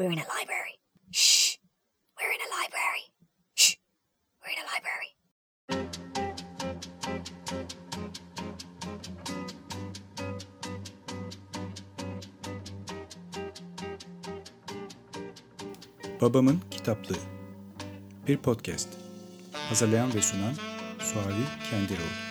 [0.00, 0.78] We're in a library.
[1.10, 1.58] Shh.
[2.18, 3.04] We're in a library.
[3.54, 3.76] Shh.
[4.40, 5.10] We're in a library.
[16.20, 17.18] Babamın Kitaplığı
[18.26, 18.88] Bir podcast
[19.52, 20.54] Hazırlayan ve sunan
[21.00, 22.29] Suavi Kendiroğlu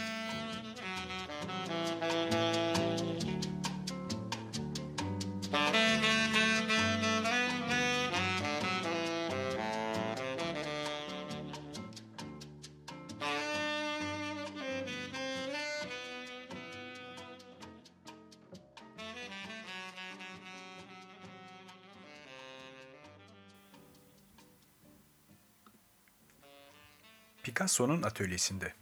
[27.80, 28.74] Picasso'nun atölyesinde.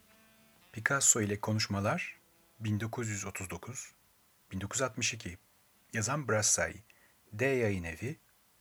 [0.73, 2.17] Picasso ile konuşmalar
[2.59, 3.91] 1939
[4.51, 5.37] 1962
[5.93, 6.75] Yazan Brassai
[7.33, 8.15] D Yayın Evi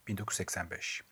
[0.08, 1.02] 1985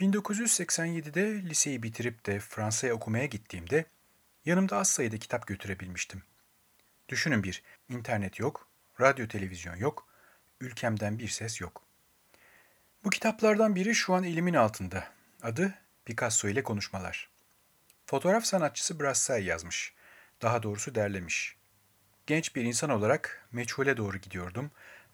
[0.00, 3.86] 1987'de liseyi bitirip de Fransa'ya okumaya gittiğimde
[4.44, 6.22] yanımda az sayıda kitap götürebilmiştim.
[7.08, 8.68] Düşünün bir, internet yok,
[9.00, 10.08] radyo televizyon yok,
[10.60, 11.82] ülkemden bir ses yok.
[13.04, 15.08] Bu kitaplardan biri şu an elimin altında.
[15.42, 17.33] Adı Picasso ile konuşmalar.
[18.06, 19.94] Fotoğraf sanatçısı Brassai yazmış.
[20.42, 21.56] Daha doğrusu derlemiş.
[22.26, 24.70] Genç bir insan olarak meçhule doğru gidiyordum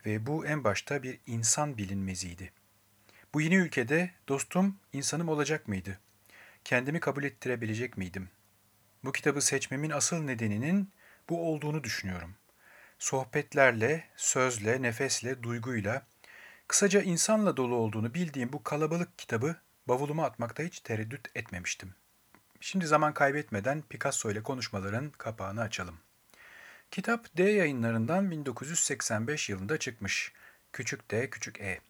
[0.06, 2.52] ve bu en başta bir insan bilinmeziydi.
[3.34, 5.98] Bu yeni ülkede dostum insanım olacak mıydı?
[6.64, 8.30] Kendimi kabul ettirebilecek miydim?
[9.04, 10.90] Bu kitabı seçmemin asıl nedeninin
[11.28, 12.34] bu olduğunu düşünüyorum.
[12.98, 16.06] Sohbetlerle, sözle, nefesle, duyguyla,
[16.68, 19.56] kısaca insanla dolu olduğunu bildiğim bu kalabalık kitabı
[19.88, 21.94] bavuluma atmakta hiç tereddüt etmemiştim.
[22.60, 25.98] Şimdi zaman kaybetmeden Picasso ile konuşmaların kapağını açalım.
[26.90, 30.32] Kitap D yayınlarından 1985 yılında çıkmış.
[30.72, 31.80] Küçük D, küçük E.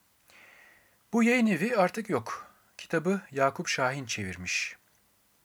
[1.12, 2.52] Bu yayın evi artık yok.
[2.78, 4.76] Kitabı Yakup Şahin çevirmiş.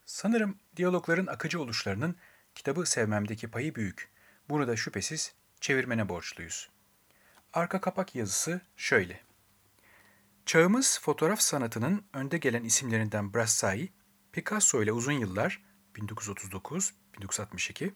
[0.05, 2.15] Sanırım diyalogların akıcı oluşlarının
[2.55, 4.09] kitabı sevmemdeki payı büyük.
[4.49, 6.69] Bunu da şüphesiz çevirmene borçluyuz.
[7.53, 9.21] Arka kapak yazısı şöyle.
[10.45, 13.89] Çağımız fotoğraf sanatının önde gelen isimlerinden Brassai,
[14.35, 15.61] Picasso ile uzun yıllar
[15.95, 17.91] 1939-1962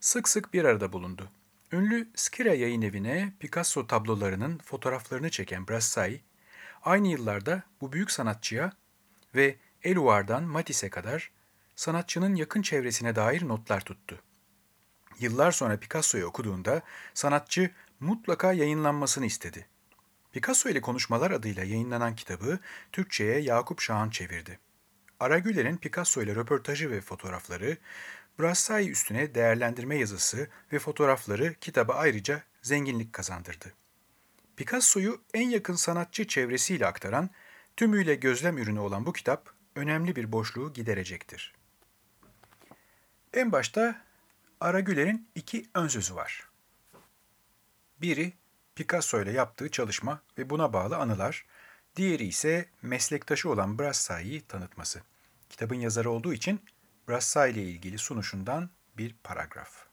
[0.00, 1.30] sık sık bir arada bulundu.
[1.72, 6.20] Ünlü Skira yayın evine Picasso tablolarının fotoğraflarını çeken Brassai,
[6.82, 8.72] aynı yıllarda bu büyük sanatçıya
[9.34, 11.30] ve Eluard'dan Matisse'e kadar
[11.76, 14.22] sanatçının yakın çevresine dair notlar tuttu.
[15.18, 16.82] Yıllar sonra Picasso'yu okuduğunda
[17.14, 19.66] sanatçı mutlaka yayınlanmasını istedi.
[20.32, 22.58] Picasso ile Konuşmalar adıyla yayınlanan kitabı
[22.92, 24.58] Türkçe'ye Yakup Şahan çevirdi.
[25.20, 27.76] Aragüler'in Picasso ile röportajı ve fotoğrafları,
[28.40, 33.72] Brassai üstüne değerlendirme yazısı ve fotoğrafları kitaba ayrıca zenginlik kazandırdı.
[34.56, 37.30] Picasso'yu en yakın sanatçı çevresiyle aktaran,
[37.76, 41.54] tümüyle gözlem ürünü olan bu kitap önemli bir boşluğu giderecektir.
[43.34, 44.02] En başta
[44.60, 46.48] Aragüler'in iki ön sözü var.
[48.00, 48.32] Biri
[48.74, 51.46] Picasso ile yaptığı çalışma ve buna bağlı anılar,
[51.98, 55.02] diğeri ise meslektaşı olan Brassai'yi tanıtması.
[55.50, 56.60] Kitabın yazarı olduğu için
[57.08, 59.86] Brassai ile ilgili sunuşundan bir paragraf.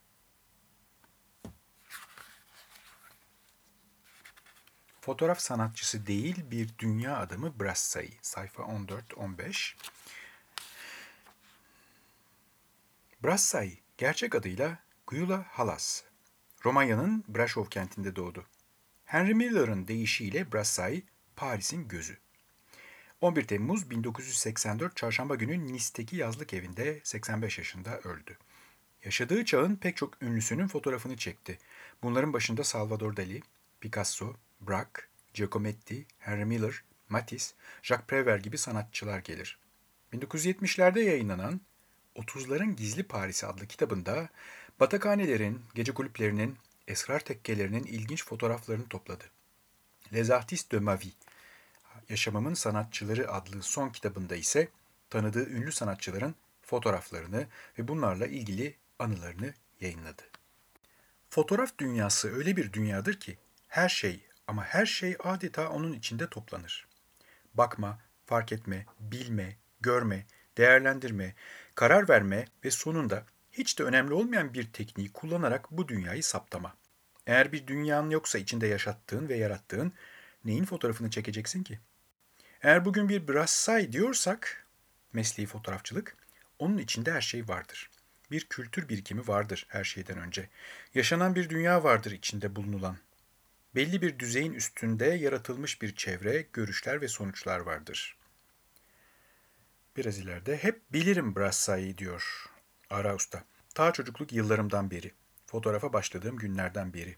[5.02, 8.10] Fotoğraf sanatçısı değil bir dünya adamı Brassai.
[8.22, 9.76] Sayfa 14-15.
[13.24, 14.80] Brassai gerçek adıyla
[15.12, 16.04] Gyula Halas.
[16.66, 18.46] Romanya'nın Brasov kentinde doğdu.
[19.06, 21.04] Henry Miller'ın deyişiyle Brassai,
[21.36, 22.18] Paris'in gözü.
[23.22, 28.38] 11 Temmuz 1984 Çarşamba günü Nice'teki yazlık evinde 85 yaşında öldü.
[29.06, 31.58] Yaşadığı çağın pek çok ünlüsünün fotoğrafını çekti.
[32.04, 33.42] Bunların başında Salvador Dali,
[33.82, 35.04] Picasso, Braque,
[35.34, 39.60] Giacometti, Henry Miller, Matisse, Jacques Prévert gibi sanatçılar gelir.
[40.14, 41.62] 1970'lerde yayınlanan
[42.16, 44.30] 30'ların Gizli Paris'i adlı kitabında
[44.80, 46.58] batakhanelerin, gece kulüplerinin,
[46.88, 49.24] esrar tekkelerinin ilginç fotoğraflarını topladı.
[50.14, 51.12] Les Artistes de ma vie,
[52.10, 54.68] Yaşamımın Sanatçıları adlı son kitabında ise
[55.10, 57.48] tanıdığı ünlü sanatçıların fotoğraflarını
[57.80, 60.22] ve bunlarla ilgili anılarını yayınladı.
[61.30, 63.38] Fotoğraf dünyası öyle bir dünyadır ki
[63.68, 66.88] her şey ama her şey adeta onun içinde toplanır.
[67.54, 70.26] Bakma, fark etme, bilme, görme,
[70.58, 71.36] değerlendirme,
[71.76, 76.76] karar verme ve sonunda hiç de önemli olmayan bir tekniği kullanarak bu dünyayı saptama.
[77.28, 79.94] Eğer bir dünyanın yoksa içinde yaşattığın ve yarattığın
[80.46, 81.80] neyin fotoğrafını çekeceksin ki?
[82.62, 84.66] Eğer bugün bir Brassai diyorsak,
[85.14, 86.18] mesleği fotoğrafçılık,
[86.60, 87.90] onun içinde her şey vardır.
[88.32, 90.50] Bir kültür birikimi vardır her şeyden önce.
[90.94, 92.98] Yaşanan bir dünya vardır içinde bulunulan.
[93.76, 98.18] belli bir düzeyin üstünde yaratılmış bir çevre, görüşler ve sonuçlar vardır.
[99.98, 102.46] Biraz ileride hep bilirim Brassai diyor
[102.90, 103.44] Ara Usta.
[103.76, 105.12] Ta çocukluk yıllarımdan beri,
[105.46, 107.18] fotoğrafa başladığım günlerden beri.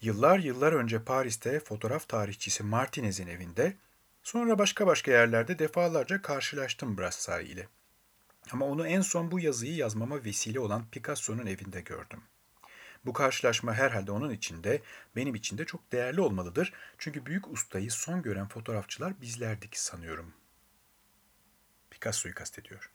[0.00, 3.76] Yıllar yıllar önce Paris'te fotoğraf tarihçisi Martinez'in evinde,
[4.22, 7.68] sonra başka başka yerlerde defalarca karşılaştım Brassai ile.
[8.52, 12.22] Ama onu en son bu yazıyı yazmama vesile olan Picasso'nun evinde gördüm.
[13.04, 14.82] Bu karşılaşma herhalde onun için de
[15.16, 16.72] benim için de çok değerli olmalıdır.
[16.98, 20.34] Çünkü büyük ustayı son gören fotoğrafçılar bizlerdik sanıyorum.
[21.90, 22.90] Picasso'yu kastediyor.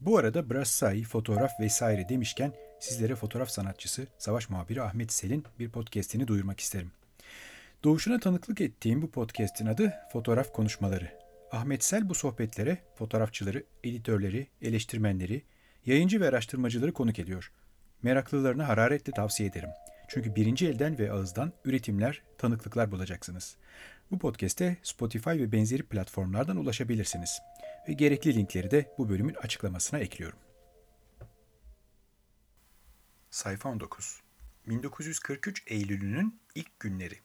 [0.00, 6.28] Bu arada Brassai, fotoğraf vesaire demişken sizlere fotoğraf sanatçısı, savaş muhabiri Ahmet Sel'in bir podcastini
[6.28, 6.90] duyurmak isterim.
[7.84, 11.10] Doğuşuna tanıklık ettiğim bu podcast'in adı Fotoğraf Konuşmaları.
[11.52, 15.42] Ahmet Sel bu sohbetlere fotoğrafçıları, editörleri, eleştirmenleri,
[15.86, 17.52] yayıncı ve araştırmacıları konuk ediyor.
[18.02, 19.70] Meraklılarına hararetle tavsiye ederim.
[20.08, 23.56] Çünkü birinci elden ve ağızdan üretimler, tanıklıklar bulacaksınız.
[24.10, 27.38] Bu podcast'e Spotify ve benzeri platformlardan ulaşabilirsiniz.
[27.88, 30.38] Ve gerekli linkleri de bu bölümün açıklamasına ekliyorum.
[33.30, 34.20] Sayfa 19
[34.66, 37.18] 1943 Eylül'ünün ilk günleri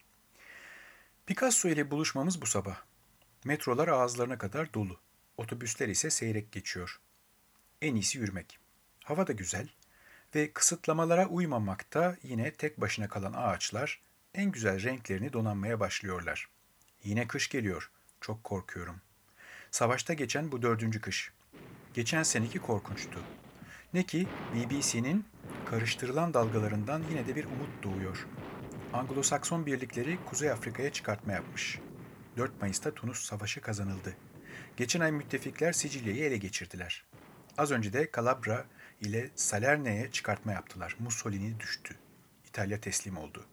[1.26, 2.82] Picasso ile buluşmamız bu sabah.
[3.44, 5.00] Metrolar ağızlarına kadar dolu.
[5.36, 7.00] Otobüsler ise seyrek geçiyor.
[7.82, 8.58] En iyisi yürümek.
[9.04, 9.68] Hava da güzel
[10.34, 14.00] ve kısıtlamalara uymamakta yine tek başına kalan ağaçlar
[14.34, 16.48] en güzel renklerini donanmaya başlıyorlar.
[17.02, 17.90] Yine kış geliyor.
[18.20, 19.00] Çok korkuyorum.
[19.74, 21.32] Savaşta geçen bu dördüncü kış.
[21.94, 23.20] Geçen seneki korkunçtu.
[23.94, 25.24] Ne ki BBC'nin
[25.66, 28.26] karıştırılan dalgalarından yine de bir umut doğuyor.
[28.92, 31.78] Anglo-Sakson birlikleri Kuzey Afrika'ya çıkartma yapmış.
[32.36, 34.16] 4 Mayıs'ta Tunus Savaşı kazanıldı.
[34.76, 37.04] Geçen ay müttefikler Sicilya'yı ele geçirdiler.
[37.58, 38.64] Az önce de Calabria
[39.00, 40.96] ile Salerne'ye çıkartma yaptılar.
[40.98, 41.94] Mussolini düştü.
[42.48, 43.44] İtalya teslim oldu.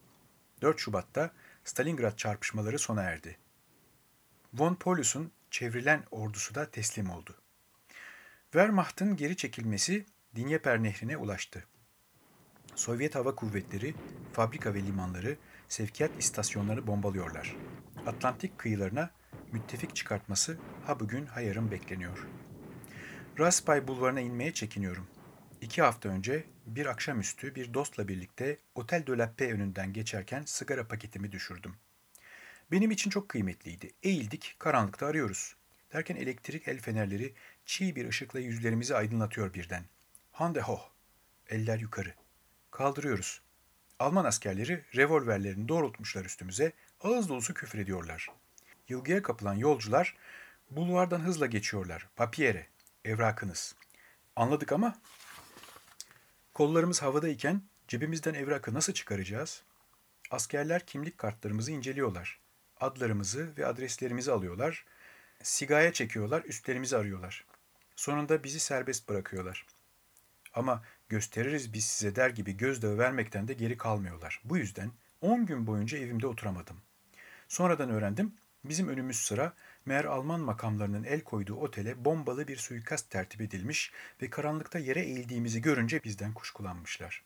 [0.61, 1.31] 4 Şubat'ta
[1.63, 3.37] Stalingrad çarpışmaları sona erdi.
[4.53, 7.35] Von Paulus'un çevrilen ordusu da teslim oldu.
[8.43, 10.05] Wehrmacht'ın geri çekilmesi
[10.35, 11.63] Dinyeper Nehri'ne ulaştı.
[12.75, 13.93] Sovyet Hava Kuvvetleri
[14.33, 15.37] fabrika ve limanları,
[15.67, 17.55] sevkiyat istasyonları bombalıyorlar.
[18.05, 19.11] Atlantik kıyılarına
[19.51, 22.27] müttefik çıkartması ha bugün ha yarın bekleniyor.
[23.39, 25.07] Raspay bulvarına inmeye çekiniyorum.
[25.61, 30.87] İki hafta önce bir akşamüstü bir dostla birlikte Otel de la Paix önünden geçerken sigara
[30.87, 31.75] paketimi düşürdüm.
[32.71, 33.91] Benim için çok kıymetliydi.
[34.03, 35.55] Eğildik, karanlıkta arıyoruz.
[35.93, 37.33] Derken elektrik el fenerleri
[37.65, 39.85] çiğ bir ışıkla yüzlerimizi aydınlatıyor birden.
[40.31, 40.89] Hande hoh!
[41.49, 42.13] Eller yukarı.
[42.71, 43.41] Kaldırıyoruz.
[43.99, 48.29] Alman askerleri revolverlerini doğrultmuşlar üstümüze, ağız dolusu küfür ediyorlar.
[48.89, 50.17] Yılgıya kapılan yolcular
[50.69, 52.07] bulvardan hızla geçiyorlar.
[52.15, 52.67] Papiere,
[53.05, 53.75] evrakınız.
[54.35, 54.95] Anladık ama
[56.53, 59.63] kollarımız havadayken cebimizden evrakı nasıl çıkaracağız?
[60.31, 62.40] Askerler kimlik kartlarımızı inceliyorlar.
[62.81, 64.85] Adlarımızı ve adreslerimizi alıyorlar.
[65.43, 67.45] Sigaya çekiyorlar, üstlerimizi arıyorlar.
[67.95, 69.65] Sonunda bizi serbest bırakıyorlar.
[70.53, 74.41] Ama gösteririz biz size der gibi gözdağı vermekten de geri kalmıyorlar.
[74.43, 74.91] Bu yüzden
[75.21, 76.81] 10 gün boyunca evimde oturamadım.
[77.47, 79.53] Sonradan öğrendim bizim önümüz sıra
[79.85, 83.91] meğer Alman makamlarının el koyduğu otele bombalı bir suikast tertip edilmiş
[84.21, 87.23] ve karanlıkta yere eğildiğimizi görünce bizden kuşkulanmışlar.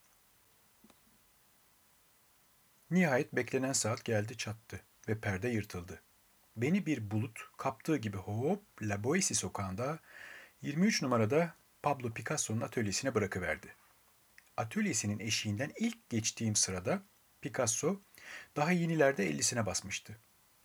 [2.91, 6.01] Nihayet beklenen saat geldi çattı ve perde yırtıldı.
[6.55, 9.99] Beni bir bulut kaptığı gibi hop La Boétie sokağında
[10.61, 13.75] 23 numarada Pablo Picasso'nun atölyesine bırakıverdi.
[14.57, 17.01] Atölyesinin eşiğinden ilk geçtiğim sırada
[17.41, 18.01] Picasso
[18.55, 20.17] daha yenilerde ellisine basmıştı.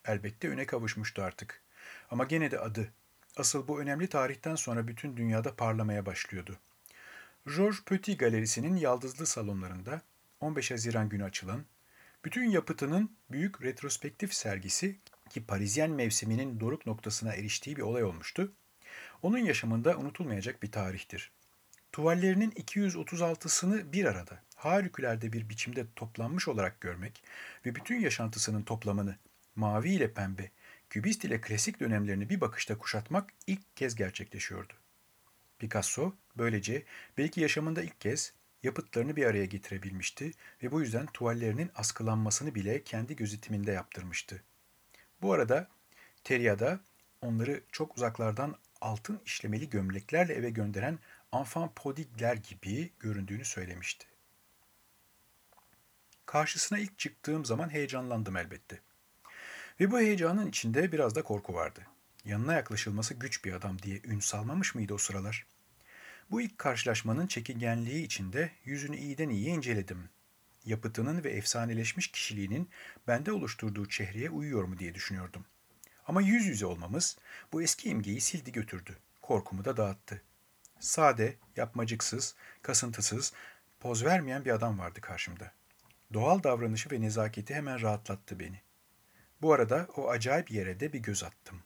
[0.04, 1.62] Elbette öne kavuşmuştu artık.
[2.10, 2.92] Ama gene de adı.
[3.36, 6.58] Asıl bu önemli tarihten sonra bütün dünyada parlamaya başlıyordu.
[7.46, 10.02] Georges Petit Galerisi'nin yaldızlı salonlarında
[10.40, 11.64] 15 Haziran günü açılan,
[12.24, 14.98] bütün yapıtının büyük retrospektif sergisi
[15.30, 18.52] ki Parisyen mevsiminin doruk noktasına eriştiği bir olay olmuştu,
[19.22, 21.32] onun yaşamında unutulmayacak bir tarihtir.
[21.92, 27.22] Tuvallerinin 236'sını bir arada, harikulade bir biçimde toplanmış olarak görmek
[27.66, 29.16] ve bütün yaşantısının toplamını
[29.56, 30.50] mavi ile pembe,
[30.90, 34.72] kübist ile klasik dönemlerini bir bakışta kuşatmak ilk kez gerçekleşiyordu.
[35.58, 36.82] Picasso böylece
[37.18, 40.30] belki yaşamında ilk kez yapıtlarını bir araya getirebilmişti
[40.62, 44.42] ve bu yüzden tuvallerinin askılanmasını bile kendi gözetiminde yaptırmıştı.
[45.22, 45.68] Bu arada
[46.24, 46.80] Teria'da
[47.22, 50.98] onları çok uzaklardan altın işlemeli gömleklerle eve gönderen
[51.32, 54.06] enfant prodigler gibi göründüğünü söylemişti.
[56.26, 58.80] Karşısına ilk çıktığım zaman heyecanlandım elbette.
[59.80, 61.86] Ve bu heyecanın içinde biraz da korku vardı.
[62.24, 65.46] Yanına yaklaşılması güç bir adam diye ün salmamış mıydı o sıralar?
[66.30, 70.08] Bu ilk karşılaşmanın çekingenliği içinde yüzünü iyiden iyiye inceledim.
[70.64, 72.70] Yapıtının ve efsaneleşmiş kişiliğinin
[73.06, 75.44] bende oluşturduğu çehreye uyuyor mu diye düşünüyordum.
[76.06, 77.18] Ama yüz yüze olmamız
[77.52, 78.98] bu eski imgeyi sildi götürdü.
[79.22, 80.22] Korkumu da dağıttı.
[80.80, 83.32] Sade, yapmacıksız, kasıntısız,
[83.80, 85.52] poz vermeyen bir adam vardı karşımda.
[86.12, 88.60] Doğal davranışı ve nezaketi hemen rahatlattı beni.
[89.42, 91.62] Bu arada o acayip yere de bir göz attım.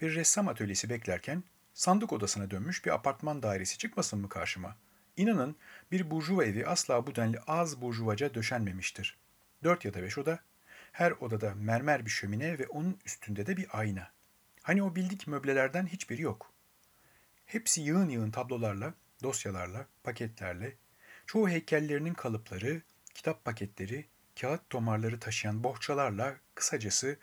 [0.00, 4.76] Bir ressam atölyesi beklerken sandık odasına dönmüş bir apartman dairesi çıkmasın mı karşıma?
[5.16, 5.56] İnanın
[5.92, 9.18] bir burjuva evi asla bu denli az burjuvaca döşenmemiştir.
[9.64, 10.38] Dört ya da beş oda,
[10.92, 14.10] her odada mermer bir şömine ve onun üstünde de bir ayna.
[14.62, 16.52] Hani o bildik möblelerden hiçbiri yok.
[17.46, 20.76] Hepsi yığın yığın tablolarla, dosyalarla, paketlerle,
[21.26, 22.82] çoğu heykellerinin kalıpları,
[23.14, 24.06] kitap paketleri,
[24.40, 27.18] kağıt tomarları taşıyan bohçalarla, kısacası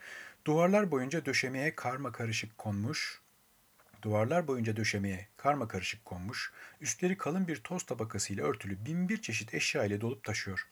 [0.46, 3.22] duvarlar boyunca döşemeye karma karışık konmuş,
[4.02, 6.52] duvarlar boyunca döşemeye karma karışık konmuş,
[6.82, 10.68] üstleri kalın bir toz tabakasıyla örtülü bin bir çeşit eşya ile dolup taşıyor.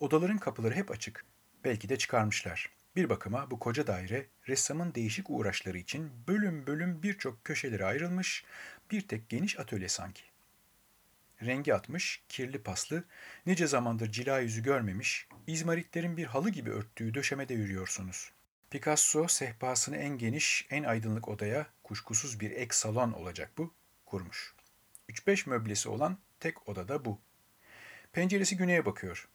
[0.00, 1.24] Odaların kapıları hep açık.
[1.64, 2.70] Belki de çıkarmışlar.
[2.96, 8.44] Bir bakıma bu koca daire ressamın değişik uğraşları için bölüm bölüm birçok köşeleri ayrılmış,
[8.90, 10.22] bir tek geniş atölye sanki.
[11.42, 13.04] Rengi atmış, kirli paslı,
[13.46, 18.32] nice zamandır cila yüzü görmemiş, izmaritlerin bir halı gibi örttüğü döşemede yürüyorsunuz.
[18.72, 23.74] Picasso sehpasını en geniş, en aydınlık odaya, kuşkusuz bir ek salon olacak bu,
[24.06, 24.54] kurmuş.
[25.08, 27.18] 3-5 möblesi olan tek odada bu.
[28.12, 29.28] Penceresi güneye bakıyor.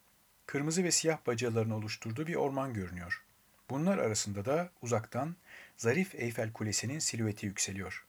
[0.46, 3.24] Kırmızı ve siyah bacalarını oluşturduğu bir orman görünüyor.
[3.70, 5.36] Bunlar arasında da uzaktan
[5.78, 8.06] zarif Eyfel Kulesi'nin silüeti yükseliyor.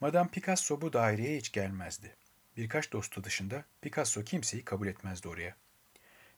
[0.00, 2.16] Madame Picasso bu daireye hiç gelmezdi.
[2.56, 5.56] Birkaç dostu dışında Picasso kimseyi kabul etmezdi oraya.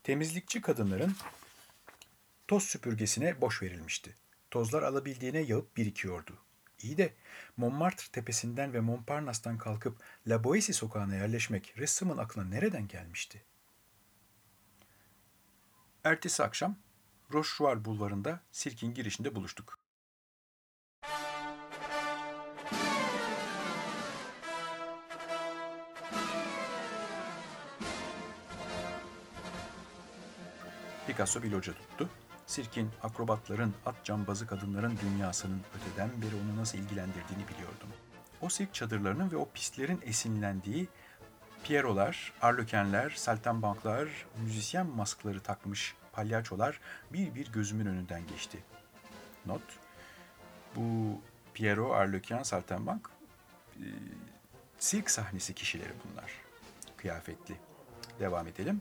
[0.04, 1.16] Temizlikçi kadınların
[2.52, 4.16] toz süpürgesine boş verilmişti.
[4.50, 6.38] Tozlar alabildiğine yağıp birikiyordu.
[6.82, 7.14] İyi de
[7.56, 13.44] Montmartre tepesinden ve Montparnasse'dan kalkıp La Boétie sokağına yerleşmek ressamın aklına nereden gelmişti?
[16.04, 16.76] Ertesi akşam
[17.32, 19.78] Rochechouart bulvarında sirkin girişinde buluştuk.
[31.06, 32.09] Picasso bir loca tuttu.
[32.47, 37.89] Sirkin, akrobatların, at cambazı kadınların dünyasının öteden beri onu nasıl ilgilendirdiğini biliyordum.
[38.41, 40.89] O sirk çadırlarının ve o pistlerin esinlendiği
[41.65, 44.09] Piero'lar, arlökenler, saltembanklar,
[44.45, 46.81] müzisyen maskları takmış palyaçolar
[47.13, 48.59] bir bir gözümün önünden geçti.
[49.47, 49.63] Not,
[50.77, 51.21] bu
[51.55, 53.11] Piero, Arlöken, Saltembank
[53.77, 53.87] e,
[54.79, 56.33] sirk sahnesi kişileri bunlar.
[56.97, 57.57] Kıyafetli.
[58.21, 58.81] Devam edelim.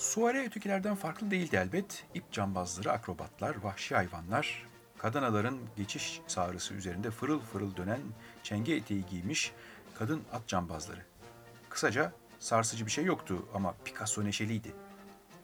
[0.00, 2.04] Suare ötekilerden farklı değildi elbet.
[2.14, 4.66] İp cambazları, akrobatlar, vahşi hayvanlar,
[4.98, 8.00] kadanaların geçiş sağrısı üzerinde fırıl fırıl dönen
[8.42, 9.52] çenge eteği giymiş
[9.94, 11.00] kadın at cambazları.
[11.68, 14.74] Kısaca sarsıcı bir şey yoktu ama Picasso neşeliydi.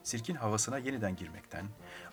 [0.03, 1.67] Sirkin havasına yeniden girmekten,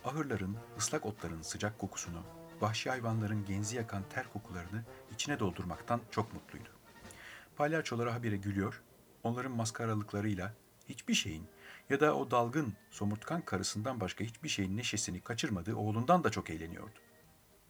[0.06, 2.24] ahırların, ıslak otların sıcak kokusunu,
[2.62, 4.84] vahşi hayvanların genzi yakan ter kokularını
[5.14, 6.70] içine doldurmaktan çok mutluydu.
[7.56, 8.82] Palyaçolara habire gülüyor,
[9.24, 10.54] onların maskaralıklarıyla
[10.90, 11.48] hiçbir şeyin
[11.94, 17.00] ya da o dalgın, somurtkan karısından başka hiçbir şeyin neşesini kaçırmadığı oğlundan da çok eğleniyordu.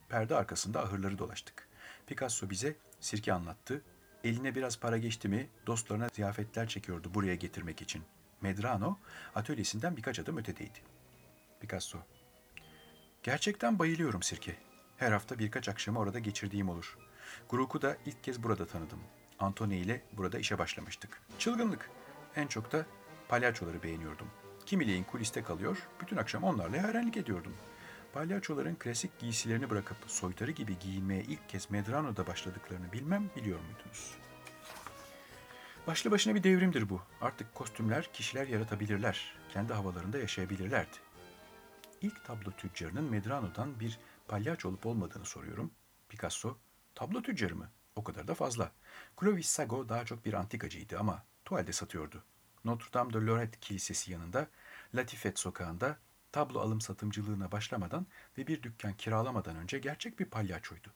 [0.09, 1.67] Perde arkasında ahırları dolaştık.
[2.07, 3.81] Picasso bize sirki anlattı.
[4.23, 8.03] Eline biraz para geçti mi dostlarına ziyafetler çekiyordu buraya getirmek için.
[8.41, 8.97] Medrano
[9.35, 10.79] atölyesinden birkaç adım ötedeydi.
[11.59, 11.97] Picasso.
[13.23, 14.55] Gerçekten bayılıyorum sirke.
[14.97, 16.97] Her hafta birkaç akşamı orada geçirdiğim olur.
[17.49, 18.99] Grook'u da ilk kez burada tanıdım.
[19.39, 21.21] Antony ile burada işe başlamıştık.
[21.39, 21.89] Çılgınlık.
[22.35, 22.85] En çok da
[23.29, 24.27] palyaçoları beğeniyordum.
[24.65, 27.53] Kimileyin kuliste kalıyor, bütün akşam onlarla yarenlik ediyordum.
[28.13, 34.15] Palyaçoların klasik giysilerini bırakıp soytarı gibi giyinmeye ilk kez Medrano'da başladıklarını bilmem biliyor muydunuz?
[35.87, 37.01] Başlı başına bir devrimdir bu.
[37.21, 39.35] Artık kostümler kişiler yaratabilirler.
[39.53, 40.97] Kendi havalarında yaşayabilirlerdi.
[42.01, 45.71] İlk tablo tüccarının Medrano'dan bir palyaço olup olmadığını soruyorum.
[46.09, 46.57] Picasso,
[46.95, 47.69] tablo tüccarı mı?
[47.95, 48.71] O kadar da fazla.
[49.19, 52.23] Clovis Sago daha çok bir antikacıydı ama tuvalde satıyordu.
[52.65, 54.47] Notre Dame de Lorette Kilisesi yanında
[54.95, 55.97] Latifet sokağında
[56.31, 60.93] tablo alım satımcılığına başlamadan ve bir dükkan kiralamadan önce gerçek bir palyaçoydu.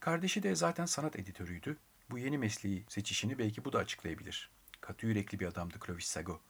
[0.00, 1.76] Kardeşi de zaten sanat editörüydü
[2.10, 4.50] bu yeni mesleği seçişini belki bu da açıklayabilir.
[4.80, 6.40] Katı yürekli bir adamdı Clovis Sago.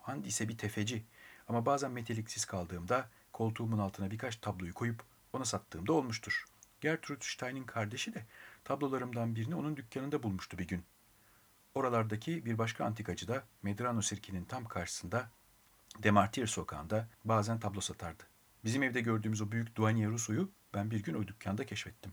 [0.00, 1.04] Hand ise bir tefeci
[1.48, 6.44] ama bazen meteliksiz kaldığımda koltuğumun altına birkaç tabloyu koyup ona sattığımda olmuştur.
[6.80, 8.26] Gertrude Stein'in kardeşi de
[8.64, 10.84] tablolarımdan birini onun dükkanında bulmuştu bir gün.
[11.74, 15.30] Oralardaki bir başka antikacı da Medrano sirkinin tam karşısında
[15.98, 18.22] Demartir sokağında bazen tablo satardı.
[18.64, 22.12] Bizim evde gördüğümüz o büyük Duaniye Ruso'yu ben bir gün o dükkanda keşfettim.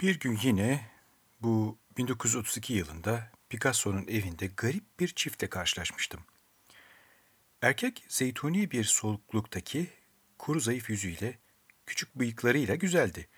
[0.00, 0.90] Bir gün yine
[1.42, 6.20] bu 1932 yılında Picasso'nun evinde garip bir çiftle karşılaşmıştım.
[7.62, 9.90] Erkek zeytuni bir solukluk'taki
[10.38, 11.38] kuru zayıf yüzüyle,
[11.86, 13.28] küçük bıyıklarıyla güzeldi.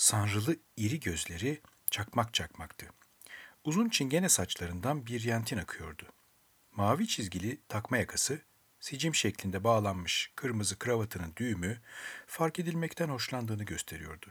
[0.00, 2.86] Sanrılı iri gözleri çakmak çakmaktı.
[3.64, 6.06] Uzun çingene saçlarından bir yentin akıyordu.
[6.72, 8.40] Mavi çizgili takma yakası,
[8.80, 11.80] sicim şeklinde bağlanmış kırmızı kravatının düğümü
[12.26, 14.26] fark edilmekten hoşlandığını gösteriyordu.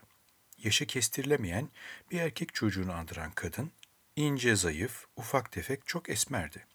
[0.57, 1.69] Yaşı kestirilemeyen
[2.11, 3.71] bir erkek çocuğunu andıran kadın,
[4.15, 6.65] ince zayıf, ufak tefek çok esmerdi.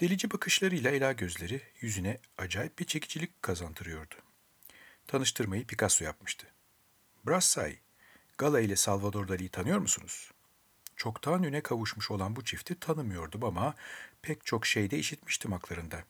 [0.00, 4.14] Delici bakışlarıyla ela gözleri yüzüne acayip bir çekicilik kazandırıyordu.
[5.06, 6.46] Tanıştırmayı Picasso yapmıştı.
[7.26, 7.78] Brassai,
[8.38, 10.30] Gala ile Salvador Dali'yi tanıyor musunuz?
[10.96, 13.74] Çoktan üne kavuşmuş olan bu çifti tanımıyordum ama
[14.22, 16.04] pek çok şeyde işitmiştim haklarında.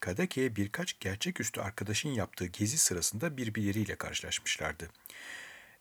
[0.00, 4.88] Kadake'ye birkaç gerçeküstü arkadaşın yaptığı gezi sırasında birbirleriyle karşılaşmışlardı.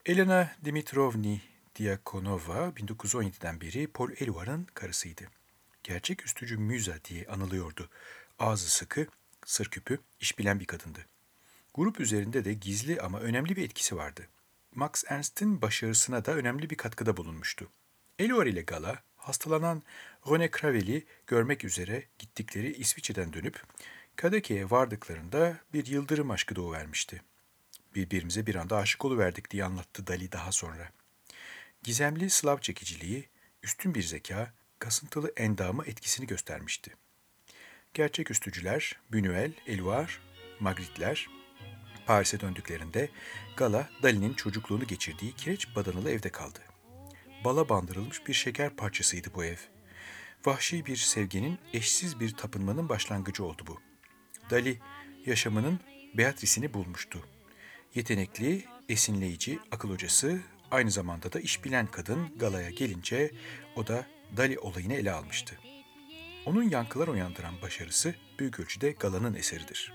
[0.06, 1.42] Elena Dimitrovni
[1.80, 5.24] Diakonova 1917'den beri Paul Eluard'ın karısıydı.
[5.84, 7.90] Gerçek üstücü müza diye anılıyordu.
[8.40, 9.08] Ağzı sıkı,
[9.46, 11.06] sır küpü, iş bilen bir kadındı.
[11.74, 14.28] Grup üzerinde de gizli ama önemli bir etkisi vardı.
[14.76, 17.70] Max Ernst'in başarısına da önemli bir katkıda bulunmuştu.
[18.20, 19.84] Eluard ile Gala, hastalanan
[20.28, 23.64] Rene Cravel'i görmek üzere gittikleri İsviçre'den dönüp
[24.16, 27.22] Kadeke'ye vardıklarında bir yıldırım aşkı doğuvermişti.
[27.96, 30.92] Birbirimize bir anda aşık oluverdik diye anlattı Dali daha sonra.
[31.84, 33.30] Gizemli Slav çekiciliği,
[33.64, 36.96] üstün bir zeka, kasıntılı endamı etkisini göstermişti.
[37.94, 40.10] Gerçek üstücüler, Buñuel, Eluard,
[40.60, 41.30] Magritte'ler,
[42.12, 43.10] Paris'e döndüklerinde
[43.58, 46.60] Gala, Dali'nin çocukluğunu geçirdiği kireç badanalı evde kaldı.
[47.46, 49.58] Bala bandırılmış bir şeker parçasıydı bu ev.
[50.46, 53.80] Vahşi bir sevginin, eşsiz bir tapınmanın başlangıcı oldu bu.
[54.50, 54.80] Dali,
[55.26, 55.80] yaşamının
[56.14, 57.28] Beatrice'ini bulmuştu.
[57.96, 60.40] Yetenekli, esinleyici, akıl hocası,
[60.72, 63.32] aynı zamanda da iş bilen kadın Gala'ya gelince
[63.76, 65.60] o da Dali olayını ele almıştı.
[66.46, 69.94] Onun yankılar uyandıran başarısı büyük ölçüde Gala'nın eseridir.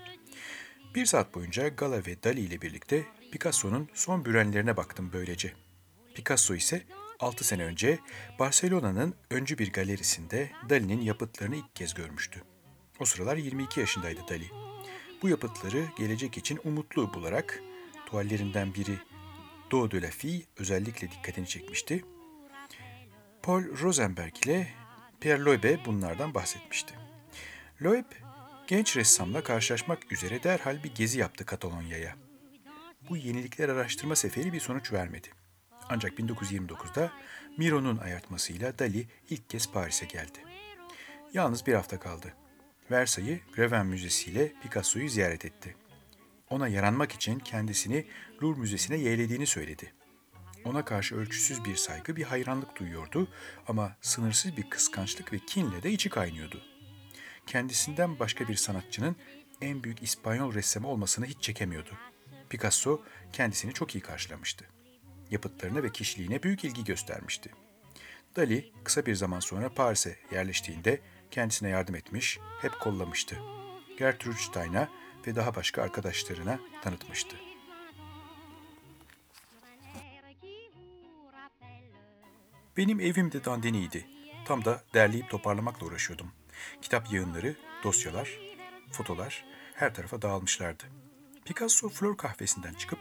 [0.97, 5.53] Bir saat boyunca Gala ve Dali ile birlikte Picasso'nun son bürenlerine baktım böylece.
[6.15, 6.83] Picasso ise
[7.19, 7.99] 6 sene önce
[8.39, 12.43] Barcelona'nın öncü bir galerisinde Dali'nin yapıtlarını ilk kez görmüştü.
[12.99, 14.49] O sıralar 22 yaşındaydı Dali.
[15.21, 17.61] Bu yapıtları gelecek için umutlu bularak
[18.05, 18.97] tuallerinden biri
[19.71, 22.05] Do de la Fille özellikle dikkatini çekmişti.
[23.43, 24.67] Paul Rosenberg ile
[25.19, 26.93] Pierre Loewe bunlardan bahsetmişti.
[27.81, 28.05] Loeb,
[28.67, 32.15] genç ressamla karşılaşmak üzere derhal bir gezi yaptı Katalonya'ya.
[33.09, 35.27] Bu yenilikler araştırma seferi bir sonuç vermedi.
[35.89, 37.11] Ancak 1929'da
[37.57, 40.39] Miro'nun ayartmasıyla Dali ilk kez Paris'e geldi.
[41.33, 42.33] Yalnız bir hafta kaldı.
[42.91, 45.75] Versailles Greven Müzesi ile Picasso'yu ziyaret etti.
[46.49, 48.05] Ona yaranmak için kendisini
[48.43, 49.93] Louvre Müzesi'ne yeğlediğini söyledi.
[50.65, 53.27] Ona karşı ölçüsüz bir saygı, bir hayranlık duyuyordu
[53.67, 56.76] ama sınırsız bir kıskançlık ve kinle de içi kaynıyordu.
[57.47, 59.15] Kendisinden başka bir sanatçının
[59.61, 61.89] en büyük İspanyol ressamı olmasını hiç çekemiyordu.
[62.49, 63.01] Picasso
[63.33, 64.65] kendisini çok iyi karşılamıştı.
[65.31, 67.51] Yapıtlarına ve kişiliğine büyük ilgi göstermişti.
[68.35, 73.37] Dali kısa bir zaman sonra Paris'e yerleştiğinde kendisine yardım etmiş, hep kollamıştı.
[73.99, 74.89] Gertrude Stein'a
[75.27, 77.35] ve daha başka arkadaşlarına tanıtmıştı.
[82.77, 84.05] Benim evim de dandeniydi.
[84.45, 86.31] Tam da derleyip toparlamakla uğraşıyordum.
[86.81, 88.39] Kitap yığınları, dosyalar,
[88.91, 90.83] fotolar her tarafa dağılmışlardı.
[91.45, 92.99] Picasso Flor kahvesinden çıkıp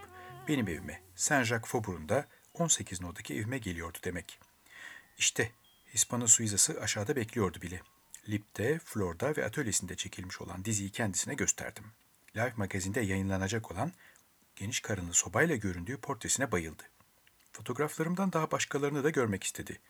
[0.49, 4.38] benim evime, Saint-Jacques Faubourg'unda 18 nodaki evime geliyordu demek.
[5.19, 5.53] İşte
[5.95, 7.81] Hispano Suiza'sı aşağıda bekliyordu bile.
[8.29, 11.85] Lip'te, Flor'da ve atölyesinde çekilmiş olan diziyi kendisine gösterdim.
[12.37, 13.92] Life magazinde yayınlanacak olan
[14.57, 16.83] geniş karınlı sobayla göründüğü portresine bayıldı.
[17.53, 19.81] Fotoğraflarımdan daha başkalarını da görmek istedi.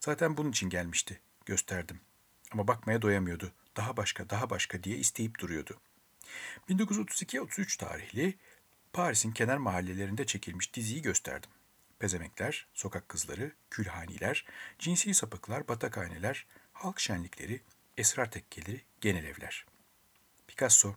[0.00, 1.20] Zaten bunun için gelmişti.
[1.46, 2.00] Gösterdim.
[2.52, 3.52] Ama bakmaya doyamıyordu.
[3.76, 5.80] Daha başka, daha başka diye isteyip duruyordu.
[6.68, 8.38] 1932-33 tarihli
[8.92, 11.50] Paris'in kenar mahallelerinde çekilmiş diziyi gösterdim.
[11.98, 14.46] Pezemekler, sokak kızları, külhaniler,
[14.78, 17.60] cinsi sapıklar, batakhaneler, halk şenlikleri,
[17.96, 19.66] esrar tekkeleri, genel evler.
[20.48, 20.96] Picasso,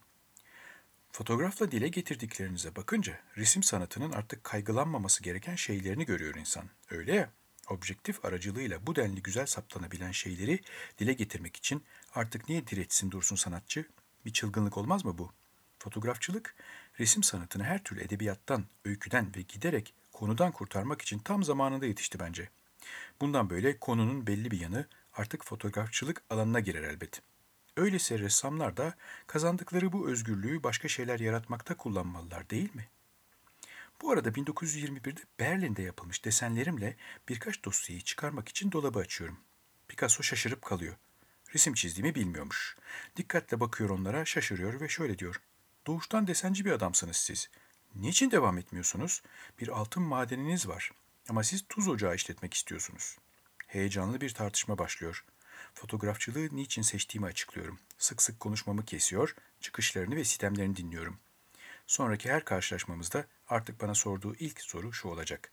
[1.11, 6.69] fotoğrafla dile getirdiklerinize bakınca resim sanatının artık kaygılanmaması gereken şeylerini görüyor insan.
[6.89, 7.29] Öyle ya,
[7.69, 10.59] objektif aracılığıyla bu denli güzel saptanabilen şeyleri
[10.97, 11.83] dile getirmek için
[12.15, 13.85] artık niye diretsin dursun sanatçı?
[14.25, 15.31] Bir çılgınlık olmaz mı bu?
[15.79, 16.55] Fotoğrafçılık,
[16.99, 22.49] resim sanatını her türlü edebiyattan, öyküden ve giderek konudan kurtarmak için tam zamanında yetişti bence.
[23.21, 27.21] Bundan böyle konunun belli bir yanı artık fotoğrafçılık alanına girer elbet.
[27.77, 28.95] Öyleyse ressamlar da
[29.27, 32.87] kazandıkları bu özgürlüğü başka şeyler yaratmakta kullanmalılar değil mi?
[34.01, 36.95] Bu arada 1921'de Berlin'de yapılmış desenlerimle
[37.29, 39.37] birkaç dosyayı çıkarmak için dolabı açıyorum.
[39.87, 40.95] Picasso şaşırıp kalıyor.
[41.55, 42.77] Resim çizdiğimi bilmiyormuş.
[43.15, 45.41] Dikkatle bakıyor onlara, şaşırıyor ve şöyle diyor.
[45.87, 47.49] Doğuştan desenci bir adamsınız siz.
[47.95, 49.21] Niçin devam etmiyorsunuz?
[49.59, 50.91] Bir altın madeniniz var.
[51.29, 53.17] Ama siz tuz ocağı işletmek istiyorsunuz.
[53.67, 55.25] Heyecanlı bir tartışma başlıyor.
[55.73, 57.79] Fotoğrafçılığı niçin seçtiğimi açıklıyorum.
[57.97, 61.19] Sık sık konuşmamı kesiyor, çıkışlarını ve sistemlerini dinliyorum.
[61.87, 65.51] Sonraki her karşılaşmamızda artık bana sorduğu ilk soru şu olacak.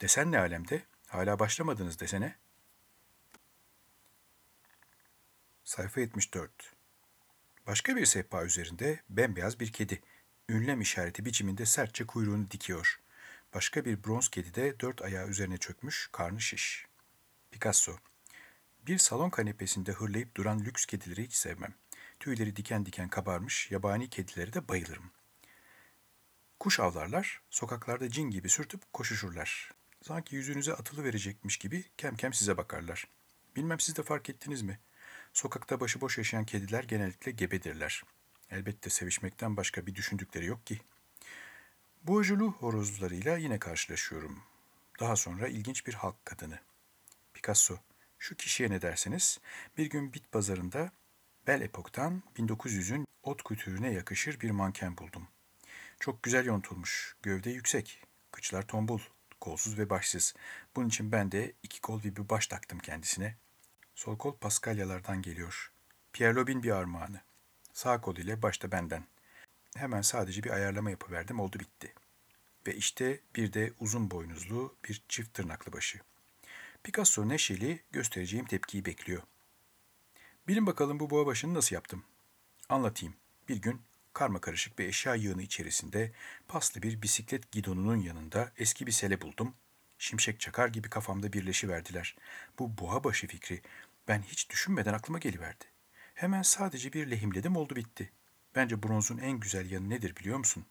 [0.00, 0.82] Desen ne alemde?
[1.08, 2.36] Hala başlamadınız desene.
[5.64, 6.50] Sayfa 74
[7.66, 10.02] Başka bir sehpa üzerinde bembeyaz bir kedi.
[10.48, 13.00] Ünlem işareti biçiminde sertçe kuyruğunu dikiyor.
[13.54, 16.86] Başka bir bronz kedi de dört ayağı üzerine çökmüş, karnı şiş.
[17.50, 17.96] Picasso
[18.86, 21.74] Bir salon kanepesinde hırlayıp duran lüks kedileri hiç sevmem.
[22.20, 25.10] Tüyleri diken diken kabarmış, yabani kedileri de bayılırım.
[26.62, 29.70] Kuş avlarlar, sokaklarda cin gibi sürtüp koşuşurlar.
[30.02, 33.08] Sanki yüzünüze atılı verecekmiş gibi kem kem size bakarlar.
[33.56, 34.80] Bilmem siz de fark ettiniz mi?
[35.32, 38.02] Sokakta başıboş yaşayan kediler genellikle gebedirler.
[38.50, 40.80] Elbette sevişmekten başka bir düşündükleri yok ki.
[42.02, 44.42] Boğaculu horozlarıyla yine karşılaşıyorum.
[45.00, 46.58] Daha sonra ilginç bir halk kadını.
[47.34, 47.78] Picasso,
[48.18, 49.40] şu kişiye ne derseniz,
[49.78, 50.90] bir gün bit pazarında
[51.46, 55.28] Bel Epok'tan 1900'ün ot kültürüne yakışır bir manken buldum.
[56.02, 59.00] Çok güzel yontulmuş, gövde yüksek, kıçlar tombul,
[59.40, 60.34] kolsuz ve başsız.
[60.76, 63.36] Bunun için ben de iki kol ve bir baş taktım kendisine.
[63.94, 65.72] Sol kol Paskalyalardan geliyor.
[66.12, 67.20] Pierre Lobin bir armağanı.
[67.72, 69.04] Sağ kol ile başta benden.
[69.76, 71.94] Hemen sadece bir ayarlama yapıverdim oldu bitti.
[72.66, 76.00] Ve işte bir de uzun boynuzlu bir çift tırnaklı başı.
[76.82, 79.22] Picasso neşeli göstereceğim tepkiyi bekliyor.
[80.48, 82.04] Bilin bakalım bu boğa başını nasıl yaptım?
[82.68, 83.14] Anlatayım.
[83.48, 83.80] Bir gün
[84.14, 86.12] karma karışık bir eşya yığını içerisinde
[86.48, 89.54] paslı bir bisiklet gidonunun yanında eski bir sele buldum.
[89.98, 92.16] Şimşek çakar gibi kafamda birleşiverdiler.
[92.58, 93.62] Bu boğa başı fikri
[94.08, 95.64] ben hiç düşünmeden aklıma geliverdi.
[96.14, 98.12] Hemen sadece bir lehimledim oldu bitti.
[98.54, 100.66] Bence bronzun en güzel yanı nedir biliyor musun?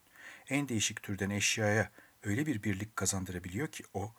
[0.50, 1.92] En değişik türden eşyaya
[2.24, 4.14] öyle bir birlik kazandırabiliyor ki o,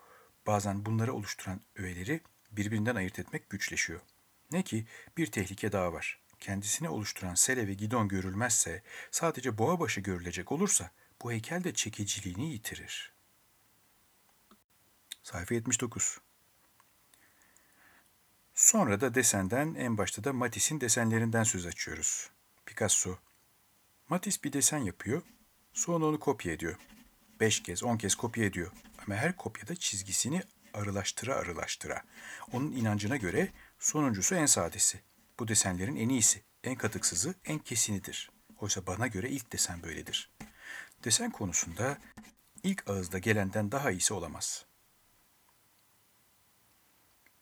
[0.46, 4.00] bazen bunları oluşturan öğeleri birbirinden ayırt etmek güçleşiyor.
[4.52, 6.21] Ne ki bir tehlike daha var.
[6.42, 10.90] Kendisini oluşturan sele ve gidon görülmezse, sadece boğa başı görülecek olursa
[11.22, 13.12] bu heykel de çekiciliğini yitirir.
[15.22, 16.18] Sayfa 79
[18.54, 22.30] Sonra da desenden en başta da Matisse'in desenlerinden söz açıyoruz.
[22.66, 23.18] Picasso.
[24.08, 25.22] Matisse bir desen yapıyor,
[25.72, 26.76] sonra onu kopya ediyor.
[27.40, 28.72] Beş kez, on kez kopya ediyor.
[29.06, 30.42] Ama her kopyada çizgisini
[30.74, 32.02] arılaştıra arılaştıra.
[32.52, 35.11] Onun inancına göre sonuncusu en sadesi.
[35.42, 38.30] Bu desenlerin en iyisi, en katıksızı, en kesinidir.
[38.58, 40.30] Oysa bana göre ilk desen böyledir.
[41.04, 41.98] Desen konusunda
[42.62, 44.66] ilk ağızda gelenden daha iyisi olamaz.''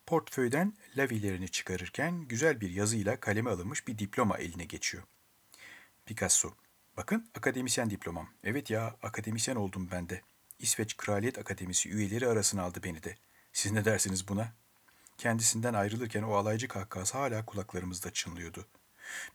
[0.05, 5.03] Portföyden lavilerini çıkarırken güzel bir yazıyla kaleme alınmış bir diploma eline geçiyor.
[6.05, 6.53] Picasso.
[6.97, 8.29] Bakın akademisyen diplomam.
[8.43, 10.21] Evet ya akademisyen oldum ben de.
[10.59, 13.17] İsveç Kraliyet Akademisi üyeleri arasına aldı beni de.
[13.53, 14.60] Siz ne dersiniz buna?
[15.21, 18.65] Kendisinden ayrılırken o alaycı kahkahası hala kulaklarımızda çınlıyordu.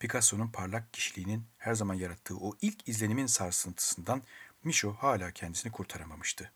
[0.01, 4.23] Picasso'nun parlak kişiliğinin her zaman yarattığı o ilk izlenimin sarsıntısından
[4.65, 6.53] Micho hala kendisini kurtaramamıştı.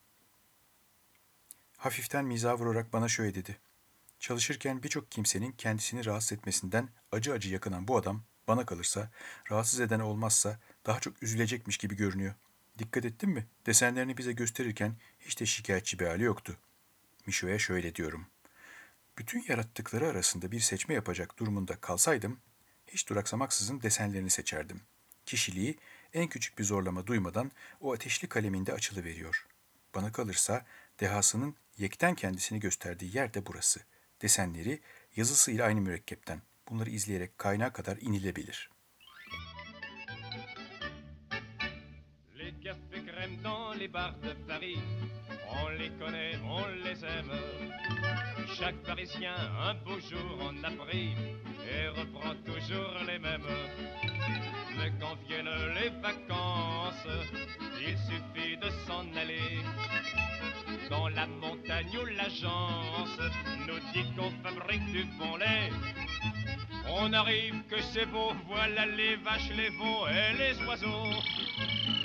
[1.77, 3.59] Hafiften miza vurarak bana şöyle dedi.
[4.19, 9.11] Çalışırken birçok kimsenin kendisini rahatsız etmesinden acı acı yakınan bu adam bana kalırsa
[9.51, 12.35] rahatsız eden olmazsa daha çok üzülecekmiş gibi görünüyor.
[12.79, 13.47] Dikkat ettin mi?
[13.67, 16.57] Desenlerini bize gösterirken hiç de şikayetçi bir hali yoktu.
[17.27, 18.27] Mişo'ya şöyle diyorum.
[19.21, 22.41] Bütün yarattıkları arasında bir seçme yapacak durumunda kalsaydım,
[22.87, 24.83] hiç duraksamaksızın desenlerini seçerdim.
[25.27, 25.79] Kişiliği
[26.13, 29.47] en küçük bir zorlama duymadan o ateşli kaleminde açılıveriyor.
[29.95, 30.67] Bana kalırsa
[31.01, 33.81] dehasının yekten kendisini gösterdiği yer de burası
[34.23, 34.81] desenleri
[35.17, 36.43] yazısıyla aynı mürekkepten.
[36.69, 38.71] Bunları izleyerek kaynağa kadar inilebilir.
[42.39, 44.79] Les cafés crème dans les bars de Paris,
[45.51, 47.33] on les connaît, on les aime.
[48.59, 51.15] Chaque Parisien, un beau jour en a pris
[51.69, 53.47] et reprend toujours les mêmes.
[54.77, 57.07] Mais quand viennent les vacances,
[57.81, 59.63] il suffit de s'en aller
[60.89, 63.19] dans la montagne où l'agence
[63.67, 65.71] nous dit qu'on fabrique du bon lait.
[66.89, 72.00] On arrive que c'est beau, voilà les vaches, les veaux et les oiseaux.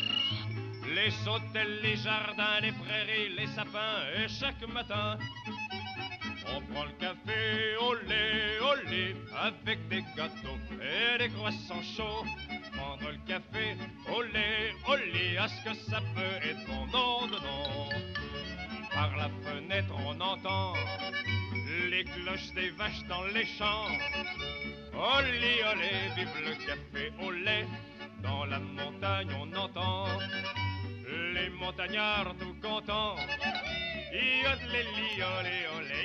[0.96, 5.18] Les hôtels, les jardins, les prairies, les sapins, et chaque matin,
[6.56, 12.24] on prend le café au lait, au lait, avec des gâteaux et des croissants chauds.
[12.78, 13.76] Prendre le café
[14.16, 17.90] au lait, au lait, est-ce que ça peut être bon Non, non, non.
[18.94, 20.76] Par la fenêtre, on entend
[21.90, 23.90] les cloches des vaches dans les champs.
[24.94, 27.68] Olé, olé, vive le café au lait.
[28.24, 30.08] Dans la montagne, on entend
[31.36, 33.16] les montagnards tout contents.
[34.44, 34.84] Yodelé,
[35.38, 36.04] olé, olé.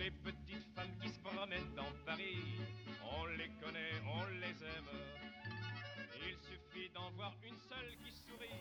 [0.00, 2.44] Les petites femmes qui se promènent dans Paris,
[3.16, 4.92] on les connaît, on les aime.
[6.28, 8.60] Il suffit d'en voir une seule qui sourit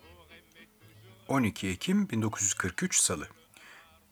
[0.00, 1.26] pour aimer toujours.
[1.28, 3.28] 12 Ekim 1943 Salı.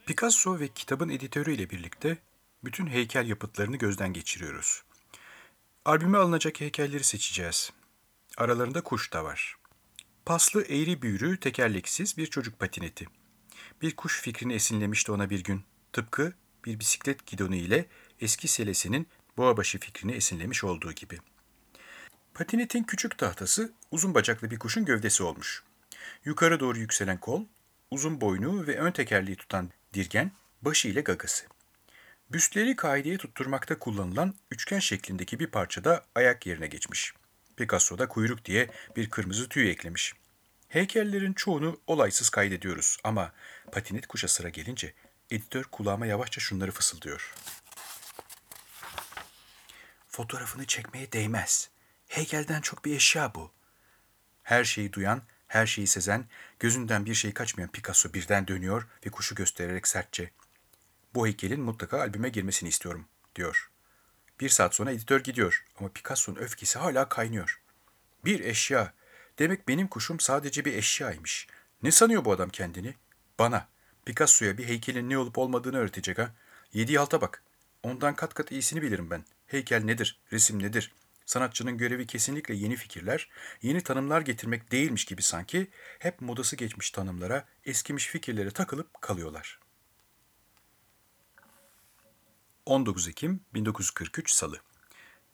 [0.07, 2.19] Picasso ve kitabın editörü ile birlikte
[2.65, 4.86] bütün heykel yapıtlarını gözden geçiriyoruz.
[5.87, 7.73] Albüme alınacak heykelleri seçeceğiz.
[8.37, 9.57] Aralarında kuş da var.
[10.25, 13.07] Paslı eğri büğrü tekerleksiz bir çocuk patineti.
[13.83, 15.63] Bir kuş fikrini esinlemişti ona bir gün.
[15.93, 16.33] Tıpkı
[16.65, 17.87] bir bisiklet gidonu ile
[18.21, 21.19] eski selesinin boğabaşı fikrini esinlemiş olduğu gibi.
[22.35, 25.63] Patinetin küçük tahtası uzun bacaklı bir kuşun gövdesi olmuş.
[26.25, 27.45] Yukarı doğru yükselen kol,
[27.91, 31.47] uzun boynu ve ön tekerleği tutan dirgen, başı ile gagası.
[32.31, 37.15] Büstleri kaideye tutturmakta kullanılan üçgen şeklindeki bir parçada ayak yerine geçmiş.
[37.57, 40.15] Picasso da kuyruk diye bir kırmızı tüy eklemiş.
[40.69, 43.33] Heykellerin çoğunu olaysız kaydediyoruz ama
[43.73, 44.95] patinet kuşa sıra gelince
[45.31, 47.35] editör kulağıma yavaşça şunları fısıldıyor.
[50.09, 51.71] Fotoğrafını çekmeye değmez.
[52.09, 53.53] Heykelden çok bir eşya bu.
[54.43, 56.27] Her şeyi duyan, her şeyi sezen,
[56.61, 60.31] gözünden bir şey kaçmayan Picasso birden dönüyor ve kuşu göstererek sertçe
[61.17, 63.71] bu heykelin mutlaka albüme girmesini istiyorum, diyor.
[64.41, 67.61] Bir saat sonra editör gidiyor ama Picasso'nun öfkesi hala kaynıyor.
[68.25, 68.93] Bir eşya.
[69.39, 71.47] Demek benim kuşum sadece bir eşyaymış.
[71.83, 72.95] Ne sanıyor bu adam kendini?
[73.39, 73.69] Bana,
[74.05, 76.35] Picasso'ya bir heykelin ne olup olmadığını öğretecek ha.
[76.73, 77.43] Yedi alta bak.
[77.83, 79.25] Ondan kat kat iyisini bilirim ben.
[79.47, 80.93] Heykel nedir, resim nedir?
[81.27, 83.31] Sanatçının görevi kesinlikle yeni fikirler,
[83.63, 89.66] yeni tanımlar getirmek değilmiş gibi sanki hep modası geçmiş tanımlara, eskimiş fikirlere takılıp kalıyorlar.''
[92.67, 94.61] 19 Ekim 1943 Salı.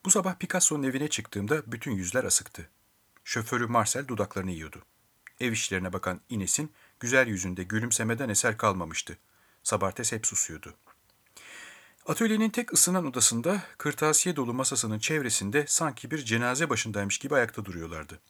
[0.04, 2.68] Bu sabah Picasso'nun evine çıktığımda bütün yüzler asıktı.
[3.24, 4.82] Şoförü Marcel dudaklarını yiyordu.
[5.40, 9.18] Ev işlerine bakan Ines'in güzel yüzünde gülümsemeden eser kalmamıştı.
[9.62, 10.74] Sabartes hep susuyordu.
[12.06, 18.20] Atölyenin tek ısınan odasında kırtasiye dolu masasının çevresinde sanki bir cenaze başındaymış gibi ayakta duruyorlardı.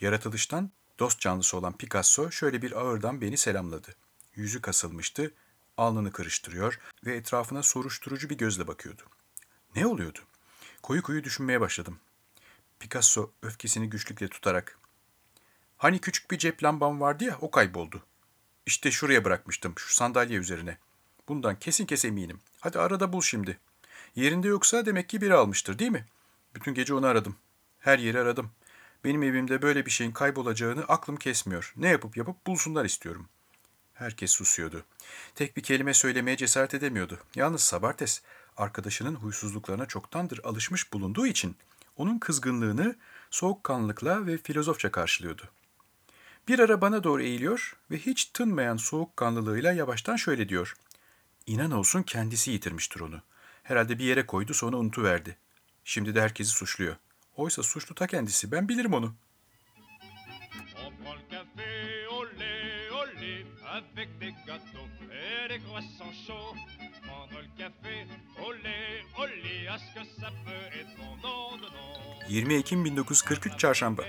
[0.00, 3.94] Yaratılıştan dost canlısı olan Picasso şöyle bir ağırdan beni selamladı.
[4.34, 5.34] Yüzü kasılmıştı,
[5.76, 9.02] alnını kırıştırıyor ve etrafına soruşturucu bir gözle bakıyordu.
[9.76, 10.18] Ne oluyordu?
[10.82, 11.98] Koyu koyu düşünmeye başladım.
[12.80, 14.78] Picasso öfkesini güçlükle tutarak
[15.76, 18.02] Hani küçük bir cep lambam vardı ya o kayboldu.
[18.66, 20.78] İşte şuraya bırakmıştım şu sandalye üzerine.
[21.28, 22.40] Bundan kesin kes eminim.
[22.60, 23.58] Hadi arada bul şimdi.
[24.14, 26.06] Yerinde yoksa demek ki biri almıştır değil mi?
[26.54, 27.36] Bütün gece onu aradım.
[27.78, 28.50] Her yeri aradım.
[29.04, 31.72] Benim evimde böyle bir şeyin kaybolacağını aklım kesmiyor.
[31.76, 33.28] Ne yapıp yapıp bulsunlar istiyorum.
[33.94, 34.84] Herkes susuyordu.
[35.34, 37.18] Tek bir kelime söylemeye cesaret edemiyordu.
[37.34, 38.22] Yalnız Sabartes,
[38.56, 41.56] arkadaşının huysuzluklarına çoktandır alışmış bulunduğu için
[41.96, 42.96] onun kızgınlığını
[43.30, 45.42] soğukkanlılıkla ve filozofça karşılıyordu.
[46.48, 50.74] Bir ara bana doğru eğiliyor ve hiç tınmayan soğukkanlılığıyla yavaştan şöyle diyor.
[51.46, 53.20] İnan olsun kendisi yitirmiştir onu.
[53.62, 55.36] Herhalde bir yere koydu sonra unutuverdi.
[55.84, 56.96] Şimdi de herkesi suçluyor.
[57.36, 58.52] Oysa suçlu ta kendisi.
[58.52, 59.14] Ben bilirim onu.
[63.94, 66.56] Avec des gâteaux et des croissants chauds.
[67.06, 68.06] Prendre le café
[68.64, 72.28] lait, au lait, est-ce que ça peut être bon Non, non, non.
[72.28, 74.02] 20 Ekim 1943 Çarşamba.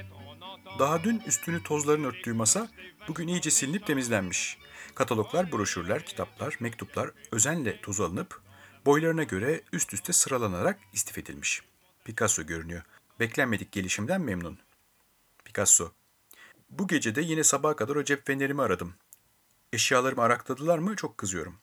[0.79, 2.67] Daha dün üstünü tozların örttüğü masa
[3.07, 4.57] bugün iyice silinip temizlenmiş.
[4.95, 8.41] Kataloglar, broşürler, kitaplar, mektuplar özenle tozu alınıp
[8.85, 11.61] boylarına göre üst üste sıralanarak istif edilmiş.
[12.05, 12.81] Picasso görünüyor.
[13.19, 14.57] Beklenmedik gelişimden memnun.
[15.45, 15.91] Picasso.
[16.69, 18.93] Bu gece de yine sabaha kadar o cep fenerimi aradım.
[19.75, 21.57] Eşyalarımı arakladılar mı çok kızıyorum.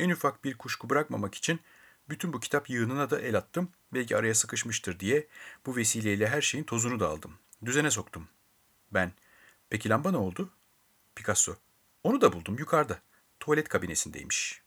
[0.00, 1.60] En ufak bir kuşku bırakmamak için
[2.08, 3.68] bütün bu kitap yığınına da el attım.
[3.94, 5.26] Belki araya sıkışmıştır diye
[5.66, 7.38] bu vesileyle her şeyin tozunu da aldım.
[7.64, 8.28] Düzene soktum.
[8.90, 9.12] Ben.
[9.70, 10.50] Peki lamba ne oldu?
[11.14, 11.56] Picasso.
[12.02, 12.98] Onu da buldum yukarıda.
[13.40, 14.62] Tuvalet kabinesindeymiş.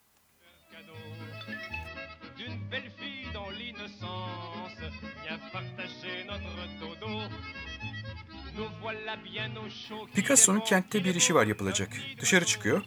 [10.13, 11.89] Picasso'nun kentte bir işi var yapılacak.
[12.21, 12.81] Dışarı çıkıyor.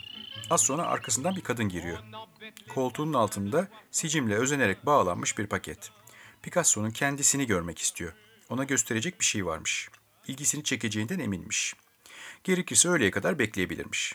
[0.50, 1.98] Az sonra arkasından bir kadın giriyor.
[2.68, 5.90] Koltuğunun altında sicimle özenerek bağlanmış bir paket.
[6.42, 8.12] Picasso'nun kendisini görmek istiyor.
[8.48, 9.88] Ona gösterecek bir şey varmış.
[10.26, 11.74] İlgisini çekeceğinden eminmiş.
[12.44, 14.14] Gerekirse öğleye kadar bekleyebilirmiş.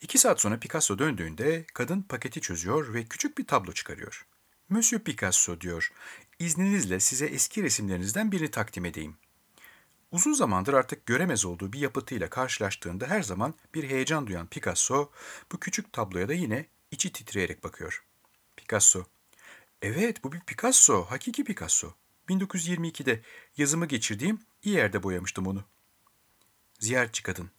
[0.00, 4.26] İki saat sonra Picasso döndüğünde kadın paketi çözüyor ve küçük bir tablo çıkarıyor.
[4.68, 5.92] Monsieur Picasso diyor.
[6.38, 9.16] İzninizle size eski resimlerinizden birini takdim edeyim.
[10.14, 15.10] Uzun zamandır artık göremez olduğu bir yapıtıyla karşılaştığında her zaman bir heyecan duyan Picasso,
[15.52, 18.04] bu küçük tabloya da yine içi titreyerek bakıyor.
[18.56, 19.04] Picasso,
[19.82, 21.94] evet bu bir Picasso, hakiki Picasso.
[22.28, 23.22] 1922'de
[23.56, 25.64] yazımı geçirdiğim iyi yerde boyamıştım onu.
[26.80, 27.50] Ziyaretçi kadın,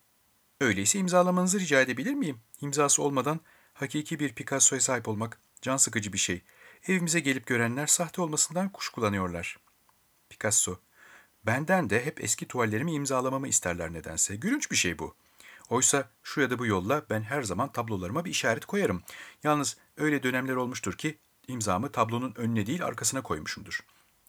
[0.62, 2.40] öyleyse imzalamanızı rica edebilir miyim?
[2.62, 3.40] İmzası olmadan
[3.74, 6.42] hakiki bir Picasso'ya sahip olmak can sıkıcı bir şey.
[6.88, 9.58] Evimize gelip görenler sahte olmasından kuşkulanıyorlar.
[10.30, 10.80] Picasso,
[11.46, 14.36] benden de hep eski tuvallerimi imzalamamı isterler nedense.
[14.36, 15.16] Gülünç bir şey bu.
[15.70, 19.04] Oysa şu ya da bu yolla ben her zaman tablolarıma bir işaret koyarım.
[19.44, 23.80] Yalnız öyle dönemler olmuştur ki imzamı tablonun önüne değil arkasına koymuşumdur.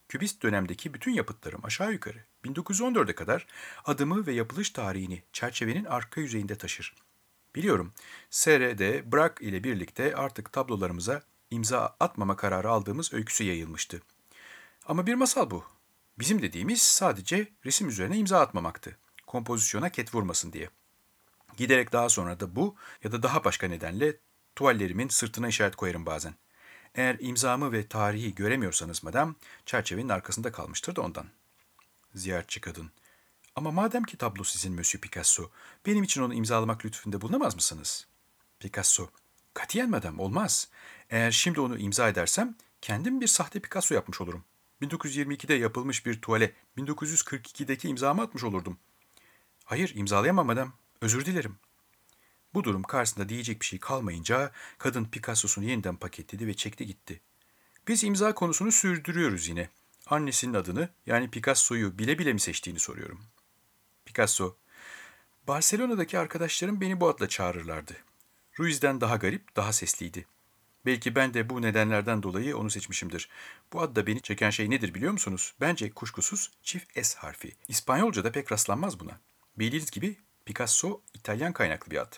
[0.08, 3.46] Kübist dönemdeki bütün yapıtlarım aşağı yukarı 1914'e kadar
[3.84, 6.94] adımı ve yapılış tarihini çerçevenin arka yüzeyinde taşır.
[7.54, 7.92] Biliyorum,
[8.30, 14.02] SRD, Brak ile birlikte artık tablolarımıza imza atmama kararı aldığımız öyküsü yayılmıştı.
[14.86, 15.75] Ama bir masal bu.
[16.18, 18.98] Bizim dediğimiz sadece resim üzerine imza atmamaktı.
[19.26, 20.70] Kompozisyona ket vurmasın diye.
[21.56, 24.16] Giderek daha sonra da bu ya da daha başka nedenle
[24.56, 26.34] tuvallerimin sırtına işaret koyarım bazen.
[26.94, 29.34] Eğer imzamı ve tarihi göremiyorsanız madem,
[29.66, 31.26] çerçevenin arkasında kalmıştır da ondan.
[32.14, 32.90] Ziyaretçi kadın.
[33.56, 35.50] Ama madem ki tablo sizin Monsieur Picasso,
[35.86, 38.06] benim için onu imzalamak lütfünde bulunamaz mısınız?
[38.60, 39.08] Picasso.
[39.54, 40.68] Katiyen madem, olmaz.
[41.10, 44.44] Eğer şimdi onu imza edersem, kendim bir sahte Picasso yapmış olurum.
[44.82, 48.78] 1922'de yapılmış bir tuvale 1942'deki imzamı atmış olurdum.
[49.64, 50.72] Hayır, imzalayamam madem.
[51.00, 51.56] Özür dilerim.
[52.54, 57.20] Bu durum karşısında diyecek bir şey kalmayınca kadın Picasso'sunu yeniden paketledi ve çekti gitti.
[57.88, 59.70] Biz imza konusunu sürdürüyoruz yine.
[60.06, 63.24] Annesinin adını yani Picasso'yu bile bile mi seçtiğini soruyorum.
[64.04, 64.56] Picasso,
[65.48, 67.92] Barcelona'daki arkadaşlarım beni bu adla çağırırlardı.
[68.58, 70.26] Ruiz'den daha garip, daha sesliydi.
[70.86, 73.28] Belki ben de bu nedenlerden dolayı onu seçmişimdir.
[73.72, 75.54] Bu adda beni çeken şey nedir biliyor musunuz?
[75.60, 77.52] Bence kuşkusuz çift S harfi.
[77.68, 79.20] İspanyolca'da pek rastlanmaz buna.
[79.56, 82.12] Bildiğiniz gibi Picasso İtalyan kaynaklı bir ad.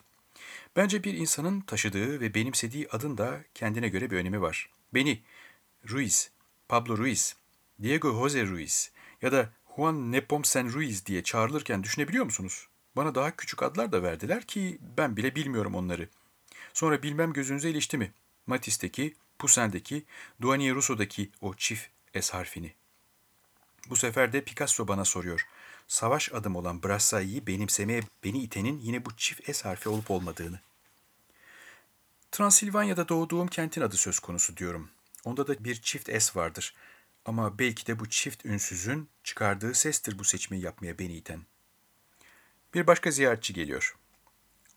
[0.76, 4.70] Bence bir insanın taşıdığı ve benimsediği adın da kendine göre bir önemi var.
[4.94, 5.22] Beni,
[5.90, 6.30] Ruiz,
[6.68, 7.36] Pablo Ruiz,
[7.82, 12.68] Diego Jose Ruiz ya da Juan Nepomucen Ruiz diye çağrılırken düşünebiliyor musunuz?
[12.96, 16.08] Bana daha küçük adlar da verdiler ki ben bile bilmiyorum onları.
[16.72, 18.12] Sonra bilmem gözünüze ilişti mi?
[18.48, 20.04] Matisse'deki, Poussin'deki,
[20.42, 21.86] Douanier Rousseau'daki o çift
[22.20, 22.74] S harfini.
[23.90, 25.46] Bu sefer de Picasso bana soruyor.
[25.88, 30.60] Savaş adım olan Brassai'yi benimsemeye beni itenin yine bu çift S harfi olup olmadığını.
[32.32, 34.90] Transilvanya'da doğduğum kentin adı söz konusu diyorum.
[35.24, 36.74] Onda da bir çift S vardır.
[37.24, 41.42] Ama belki de bu çift ünsüzün çıkardığı sestir bu seçmeyi yapmaya beni iten.
[42.74, 43.96] Bir başka ziyaretçi geliyor.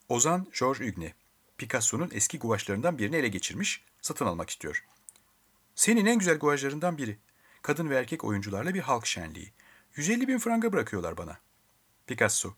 [0.10, 1.14] Ozan George Hugne.
[1.62, 4.86] Picasso'nun eski guvaçlarından birini ele geçirmiş, satın almak istiyor.
[5.76, 7.18] Senin en güzel guvaçlarından biri.
[7.62, 9.52] Kadın ve erkek oyuncularla bir halk şenliği.
[9.96, 11.40] 150 bin franga bırakıyorlar bana.
[12.08, 12.54] Picasso.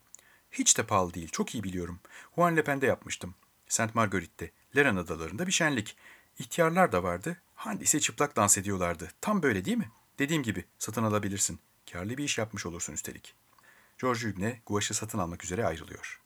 [0.52, 2.00] Hiç de pahalı değil, çok iyi biliyorum.
[2.36, 3.36] Juan Le Pen'de yapmıştım.
[3.68, 5.98] Saint Marguerite'de, Leran adalarında bir şenlik.
[6.40, 9.12] İhtiyarlar da vardı, Handi ise çıplak dans ediyorlardı.
[9.22, 9.92] Tam böyle değil mi?
[10.20, 11.60] Dediğim gibi, satın alabilirsin.
[11.92, 13.36] Karlı bir iş yapmış olursun üstelik.
[14.02, 16.23] George Hugne, guvaşı satın almak üzere ayrılıyor.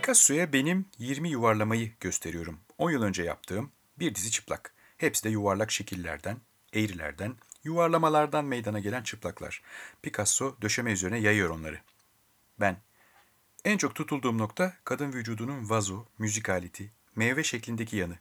[0.00, 2.60] Picasso'ya benim 20 yuvarlamayı gösteriyorum.
[2.78, 4.74] 10 yıl önce yaptığım bir dizi çıplak.
[4.96, 6.36] Hepsi de yuvarlak şekillerden,
[6.72, 7.34] eğrilerden,
[7.64, 9.62] yuvarlamalardan meydana gelen çıplaklar.
[10.02, 11.78] Picasso döşeme üzerine yayıyor onları.
[12.60, 12.76] Ben.
[13.64, 18.18] En çok tutulduğum nokta kadın vücudunun vazo, müzik aleti, meyve şeklindeki yanı.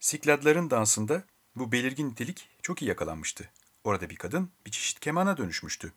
[0.00, 1.24] Sikladların dansında
[1.56, 3.50] bu belirgin nitelik çok iyi yakalanmıştı.
[3.84, 5.92] Orada bir kadın bir çeşit kemana dönüşmüştü.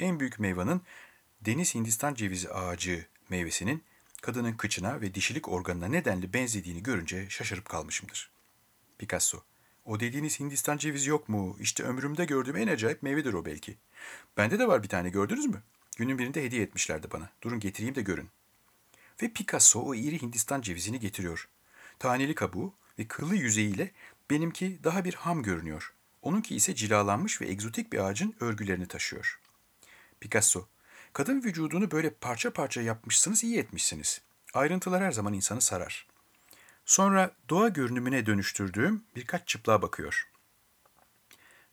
[0.00, 0.82] En büyük meyvanın
[1.40, 3.82] deniz Hindistan cevizi ağacı meyvesinin
[4.22, 8.30] kadının kıçına ve dişilik organına nedenli benzediğini görünce şaşırıp kalmışımdır.
[8.98, 9.42] Picasso,
[9.84, 11.56] o dediğiniz Hindistan cevizi yok mu?
[11.60, 13.76] İşte ömrümde gördüğüm en acayip meyvedir o belki.
[14.36, 15.62] Bende de var bir tane gördünüz mü?
[15.96, 17.30] Günün birinde hediye etmişlerdi bana.
[17.42, 18.28] Durun getireyim de görün.
[19.22, 21.48] Ve Picasso o iri Hindistan cevizini getiriyor.
[21.98, 23.90] Taneli kabuğu ve kıllı yüzeyiyle
[24.30, 25.94] benimki daha bir ham görünüyor.
[26.22, 29.40] Onunki ise cilalanmış ve egzotik bir ağacın örgülerini taşıyor.
[30.20, 30.68] Picasso,
[31.18, 34.20] kadın vücudunu böyle parça parça yapmışsınız, iyi etmişsiniz.
[34.54, 36.06] Ayrıntılar her zaman insanı sarar.
[36.84, 40.28] Sonra doğa görünümüne dönüştürdüğüm birkaç çıplığa bakıyor.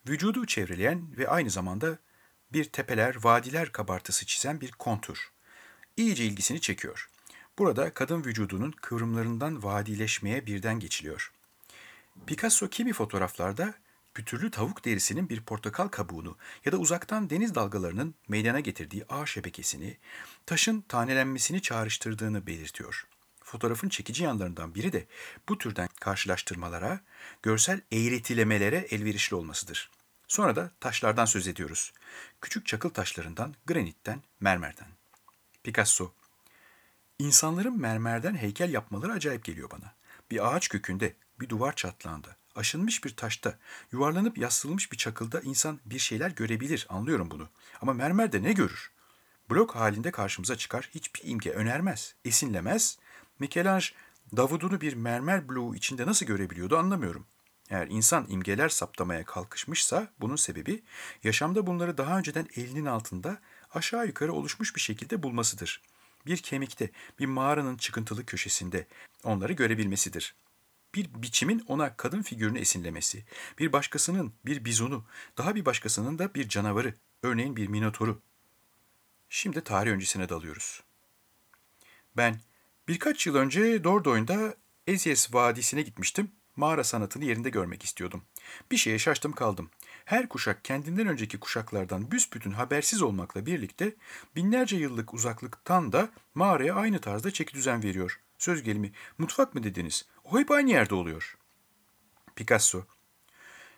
[0.07, 1.97] Vücudu çevreleyen ve aynı zamanda
[2.53, 5.31] bir tepeler, vadiler kabartısı çizen bir kontur.
[5.97, 7.09] İyice ilgisini çekiyor.
[7.57, 11.31] Burada kadın vücudunun kıvrımlarından vadileşmeye birden geçiliyor.
[12.27, 13.73] Picasso kimi fotoğraflarda
[14.15, 19.97] pütürlü tavuk derisinin bir portakal kabuğunu ya da uzaktan deniz dalgalarının meydana getirdiği ağ şebekesini,
[20.45, 23.07] taşın tanelenmesini çağrıştırdığını belirtiyor.
[23.43, 25.05] Fotoğrafın çekici yanlarından biri de
[25.49, 26.99] bu türden karşılaştırmalara,
[27.43, 29.91] görsel eğretilemelere elverişli olmasıdır.
[30.27, 31.93] Sonra da taşlardan söz ediyoruz.
[32.41, 34.87] Küçük çakıl taşlarından, granitten, mermerden.
[35.63, 36.13] Picasso
[37.19, 39.93] İnsanların mermerden heykel yapmaları acayip geliyor bana.
[40.31, 43.57] Bir ağaç kökünde, bir duvar çatlağında, aşınmış bir taşta,
[43.91, 47.49] yuvarlanıp yaslanmış bir çakılda insan bir şeyler görebilir, anlıyorum bunu.
[47.81, 48.91] Ama mermerde ne görür?
[49.49, 52.97] Blok halinde karşımıza çıkar, hiçbir imge önermez, esinlemez.
[53.39, 53.95] Michelangelo
[54.37, 57.25] Davud'unu bir mermer bloğu içinde nasıl görebiliyordu anlamıyorum.
[57.69, 60.83] Eğer insan imgeler saptamaya kalkışmışsa bunun sebebi
[61.23, 63.37] yaşamda bunları daha önceden elinin altında
[63.73, 65.81] aşağı yukarı oluşmuş bir şekilde bulmasıdır.
[66.25, 66.89] Bir kemikte,
[67.19, 68.87] bir mağaranın çıkıntılı köşesinde
[69.23, 70.35] onları görebilmesidir.
[70.95, 73.23] Bir biçimin ona kadın figürünü esinlemesi,
[73.59, 75.05] bir başkasının bir bizonu,
[75.37, 76.93] daha bir başkasının da bir canavarı,
[77.23, 78.21] örneğin bir minotoru.
[79.29, 80.83] Şimdi tarih öncesine dalıyoruz.
[82.17, 82.39] Ben
[82.87, 84.55] birkaç yıl önce Dordogn'da
[84.87, 88.23] Ezies Vadisi'ne gitmiştim mağara sanatını yerinde görmek istiyordum.
[88.71, 89.69] Bir şeye şaştım kaldım.
[90.05, 93.95] Her kuşak kendinden önceki kuşaklardan büsbütün habersiz olmakla birlikte
[94.35, 98.19] binlerce yıllık uzaklıktan da mağaraya aynı tarzda çeki düzen veriyor.
[98.37, 100.05] Söz gelimi mutfak mı dediniz?
[100.23, 101.37] O hep aynı yerde oluyor.
[102.35, 102.85] Picasso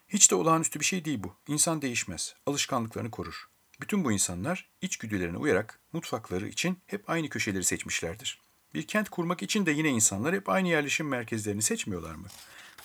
[0.07, 1.35] Hiç de olağanüstü bir şey değil bu.
[1.47, 2.35] İnsan değişmez.
[2.45, 3.49] Alışkanlıklarını korur.
[3.81, 8.41] Bütün bu insanlar içgüdülerine uyarak mutfakları için hep aynı köşeleri seçmişlerdir.
[8.73, 12.27] Bir kent kurmak için de yine insanlar hep aynı yerleşim merkezlerini seçmiyorlar mı?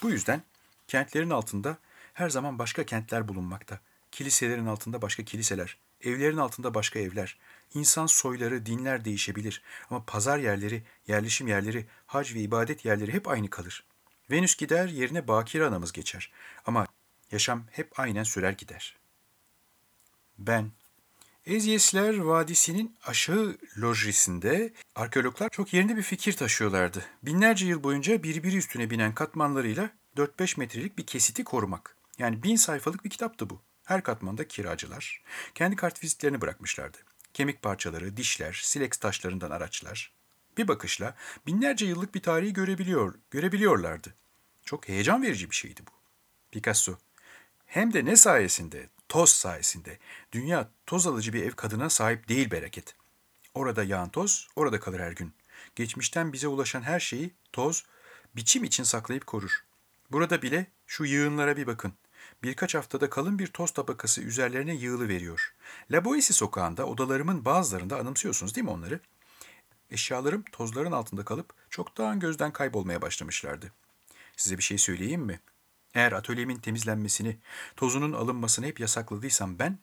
[0.03, 0.43] Bu yüzden
[0.89, 1.79] kentlerin altında
[2.15, 3.81] her zaman başka kentler bulunmakta.
[4.11, 7.39] Kiliselerin altında başka kiliseler, evlerin altında başka evler.
[7.75, 13.51] İnsan soyları, dinler değişebilir ama pazar yerleri, yerleşim yerleri, hac ve ibadet yerleri hep aynı
[13.51, 13.85] kalır.
[14.31, 16.33] Venüs gider, yerine Bakire anamız geçer.
[16.67, 16.87] Ama
[17.33, 18.97] yaşam hep aynen sürer gider.
[20.39, 20.73] Ben
[21.47, 27.05] Ezyesler Vadisi'nin aşağı lojisinde arkeologlar çok yerinde bir fikir taşıyorlardı.
[27.23, 31.97] Binlerce yıl boyunca birbiri üstüne binen katmanlarıyla 4-5 metrelik bir kesiti korumak.
[32.19, 33.61] Yani bin sayfalık bir kitaptı bu.
[33.85, 35.23] Her katmanda kiracılar
[35.55, 36.99] kendi kartvizitlerini bırakmışlardı.
[37.35, 40.13] Kemik parçaları, dişler, silex taşlarından araçlar.
[40.57, 41.15] Bir bakışla
[41.47, 44.15] binlerce yıllık bir tarihi görebiliyor, görebiliyorlardı.
[44.65, 45.91] Çok heyecan verici bir şeydi bu.
[46.51, 46.99] Picasso
[47.67, 48.89] hem de ne sayesinde?
[49.09, 49.99] Toz sayesinde.
[50.33, 52.97] Dünya toz alıcı bir ev kadına sahip değil bereket.
[53.55, 55.33] Orada yağan toz, orada kalır her gün.
[55.77, 57.85] Geçmişten bize ulaşan her şeyi toz,
[58.37, 59.65] biçim için saklayıp korur.
[60.11, 61.93] Burada bile şu yığınlara bir bakın.
[62.43, 65.55] Birkaç haftada kalın bir toz tabakası üzerlerine yığılı veriyor.
[65.91, 69.01] La Boétie sokağında odalarımın bazılarında anımsıyorsunuz değil mi onları?
[69.91, 73.73] Eşyalarım tozların altında kalıp çoktan gözden kaybolmaya başlamışlardı.
[74.37, 75.41] Size bir şey söyleyeyim mi?
[75.95, 77.37] Eğer atölyemin temizlenmesini,
[77.77, 79.79] tozunun alınmasını hep yasakladıysam ben,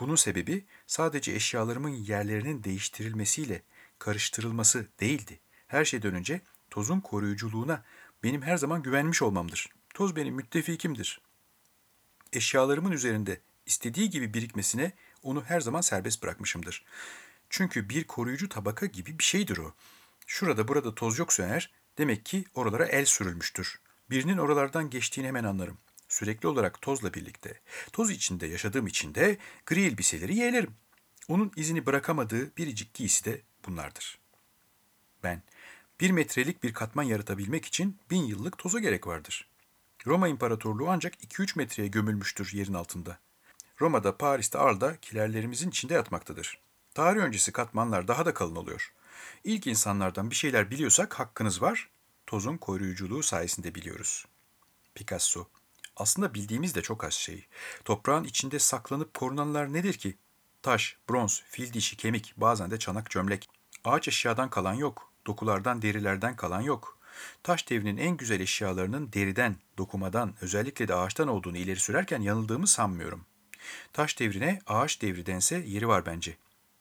[0.00, 3.62] bunun sebebi sadece eşyalarımın yerlerinin değiştirilmesiyle
[3.98, 5.40] karıştırılması değildi.
[5.66, 6.40] Her şeyden önce
[6.70, 7.84] tozun koruyuculuğuna
[8.22, 9.68] benim her zaman güvenmiş olmamdır.
[9.94, 11.20] Toz benim müttefikimdir.
[12.32, 16.84] Eşyalarımın üzerinde istediği gibi birikmesine onu her zaman serbest bırakmışımdır.
[17.50, 19.74] Çünkü bir koruyucu tabaka gibi bir şeydir o.
[20.26, 23.80] Şurada burada toz yoksa eğer demek ki oralara el sürülmüştür.
[24.10, 25.78] Birinin oralardan geçtiğini hemen anlarım.
[26.08, 27.60] Sürekli olarak tozla birlikte,
[27.92, 30.74] toz içinde yaşadığım için de gri elbiseleri yeğlerim.
[31.28, 34.18] Onun izini bırakamadığı biricik giysi de bunlardır.
[35.22, 35.42] Ben,
[36.00, 39.49] bir metrelik bir katman yaratabilmek için bin yıllık toza gerek vardır.
[40.06, 43.18] Roma İmparatorluğu ancak 2-3 metreye gömülmüştür yerin altında.
[43.80, 46.60] Roma'da, Paris'te, Arl'da kilerlerimizin içinde yatmaktadır.
[46.94, 48.92] Tarih öncesi katmanlar daha da kalın oluyor.
[49.44, 51.90] İlk insanlardan bir şeyler biliyorsak hakkınız var,
[52.26, 54.26] tozun koruyuculuğu sayesinde biliyoruz.
[54.94, 55.48] Picasso
[55.96, 57.46] Aslında bildiğimiz de çok az şey.
[57.84, 60.16] Toprağın içinde saklanıp korunanlar nedir ki?
[60.62, 63.48] Taş, bronz, fil dişi, kemik, bazen de çanak çömlek.
[63.84, 65.12] Ağaç eşyadan kalan yok.
[65.26, 66.98] Dokulardan, derilerden kalan yok.
[67.42, 73.24] Taş devrinin en güzel eşyalarının deriden, dokumadan, özellikle de ağaçtan olduğunu ileri sürerken yanıldığımı sanmıyorum.
[73.92, 76.36] Taş devrine ağaç devri dense yeri var bence.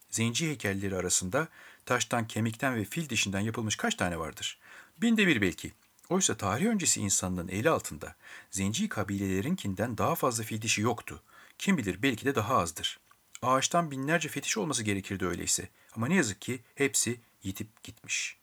[0.09, 1.47] Zenci heykelleri arasında
[1.85, 4.59] taştan, kemikten ve fil dişinden yapılmış kaç tane vardır?
[4.97, 5.73] Binde bir belki.
[6.09, 8.15] Oysa tarih öncesi insanlığın eli altında
[8.51, 11.21] zenci kabilelerinkinden daha fazla fil dişi yoktu.
[11.57, 12.99] Kim bilir belki de daha azdır.
[13.41, 15.69] Ağaçtan binlerce fetiş olması gerekirdi öyleyse.
[15.95, 18.38] Ama ne yazık ki hepsi yitip gitmiş.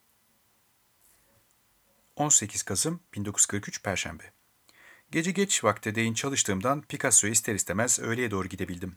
[2.17, 4.23] 18 Kasım 1943 Perşembe
[5.11, 8.97] Gece geç vakte değin çalıştığımdan Picasso'ya ister istemez öğleye doğru gidebildim.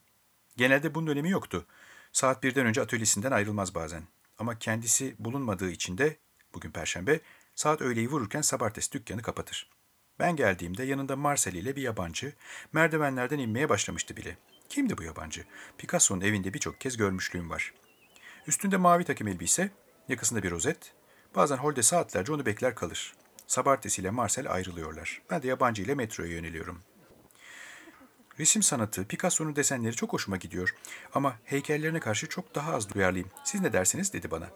[0.58, 1.66] Genelde bunun önemi yoktu.
[2.12, 4.04] Saat birden önce atölyesinden ayrılmaz bazen.
[4.38, 6.18] Ama kendisi bulunmadığı için de,
[6.54, 7.20] bugün Perşembe,
[7.56, 9.70] Saat öğleyi vururken Sabartes dükkanı kapatır.
[10.20, 12.34] Ben geldiğimde yanında Marcel ile bir yabancı
[12.74, 14.38] merdivenlerden inmeye başlamıştı bile.
[14.70, 15.46] Kimdi bu yabancı?
[15.78, 17.74] Picasso'nun evinde birçok kez görmüşlüğüm var.
[18.48, 19.72] Üstünde mavi takım elbise,
[20.10, 20.94] yakasında bir rozet,
[21.36, 23.14] Bazen holde saatlerce onu bekler kalır.
[23.48, 25.22] Sabartes ile Marcel ayrılıyorlar.
[25.30, 26.82] Ben de yabancı ile metroya yöneliyorum.
[28.40, 30.76] Resim sanatı, Picasso'nun desenleri çok hoşuma gidiyor.
[31.14, 33.32] Ama heykellerine karşı çok daha az duyarlıyım.
[33.44, 34.50] Siz ne dersiniz dedi bana.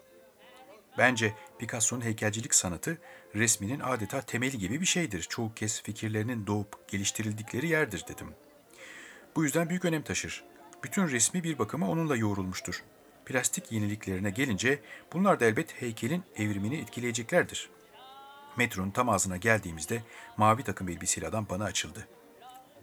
[0.98, 2.98] Bence Picasso'nun heykelcilik sanatı
[3.36, 5.22] resminin adeta temeli gibi bir şeydir.
[5.22, 8.28] Çoğu kez fikirlerinin doğup geliştirildikleri yerdir dedim.
[9.36, 10.44] Bu yüzden büyük önem taşır.
[10.84, 12.84] Bütün resmi bir bakıma onunla yoğrulmuştur.
[13.26, 14.80] Plastik yeniliklerine gelince
[15.14, 17.70] bunlar da elbet heykelin evrimini etkileyeceklerdir.
[18.58, 20.04] Metronun tam ağzına geldiğimizde
[20.38, 22.08] mavi takım elbiseli adam bana açıldı.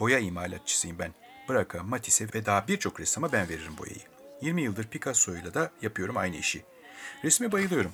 [0.01, 1.14] Boya imalatçısıyım ben.
[1.49, 4.01] Braca, Matisse ve daha birçok ressama ben veririm boyayı.
[4.41, 6.64] 20 yıldır Picasso'yla da yapıyorum aynı işi.
[7.24, 7.93] Resme bayılıyorum.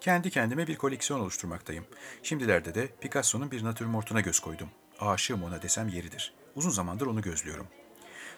[0.00, 1.84] Kendi kendime bir koleksiyon oluşturmaktayım.
[2.22, 4.68] Şimdilerde de Picasso'nun bir natürmortuna göz koydum.
[5.00, 6.34] Aşığım ona desem yeridir.
[6.54, 7.66] Uzun zamandır onu gözlüyorum.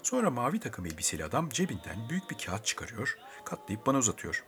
[0.03, 4.45] Sonra mavi takım elbiseli adam cebinden büyük bir kağıt çıkarıyor, katlayıp bana uzatıyor.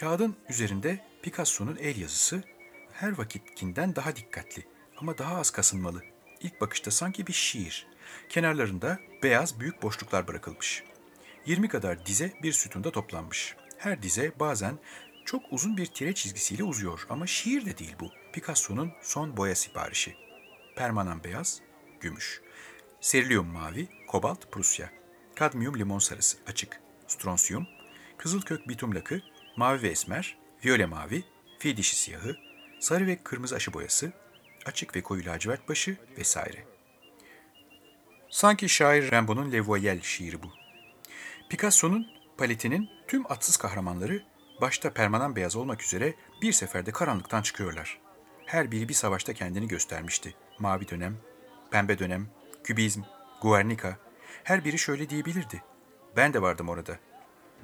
[0.00, 2.42] Kağıdın üzerinde Picasso'nun el yazısı
[2.92, 4.66] her vakitkinden daha dikkatli
[4.96, 6.02] ama daha az kasınmalı.
[6.40, 7.86] İlk bakışta sanki bir şiir.
[8.28, 10.84] Kenarlarında beyaz büyük boşluklar bırakılmış.
[11.46, 13.56] 20 kadar dize bir sütunda toplanmış.
[13.78, 14.78] Her dize bazen
[15.24, 18.10] çok uzun bir tire çizgisiyle uzuyor ama şiir de değil bu.
[18.32, 20.16] Picasso'nun son boya siparişi.
[20.76, 21.60] Permanan beyaz,
[22.00, 22.42] gümüş.
[23.00, 24.90] Serilyum mavi, kobalt, Prusya.
[25.34, 26.80] Kadmiyum limon sarısı, açık.
[27.06, 27.66] Stronsiyum,
[28.16, 29.22] kızılkök bitum lakı,
[29.56, 31.24] mavi ve esmer, viyole mavi,
[31.58, 32.36] fil dişi siyahı,
[32.80, 34.12] sarı ve kırmızı aşı boyası,
[34.66, 36.64] açık ve koyu lacivert başı vesaire.
[38.30, 40.50] Sanki şair Rimbaud'un Le Voyelle şiiri bu.
[41.50, 42.06] Picasso'nun
[42.38, 44.22] paletinin tüm atsız kahramanları
[44.60, 47.98] başta permanan beyaz olmak üzere bir seferde karanlıktan çıkıyorlar.
[48.46, 50.34] Her biri bir savaşta kendini göstermişti.
[50.58, 51.16] Mavi dönem,
[51.70, 52.28] pembe dönem,
[52.64, 53.02] kübizm,
[53.42, 53.96] Guernica.
[54.44, 55.62] Her biri şöyle diyebilirdi.
[56.16, 56.98] Ben de vardım orada.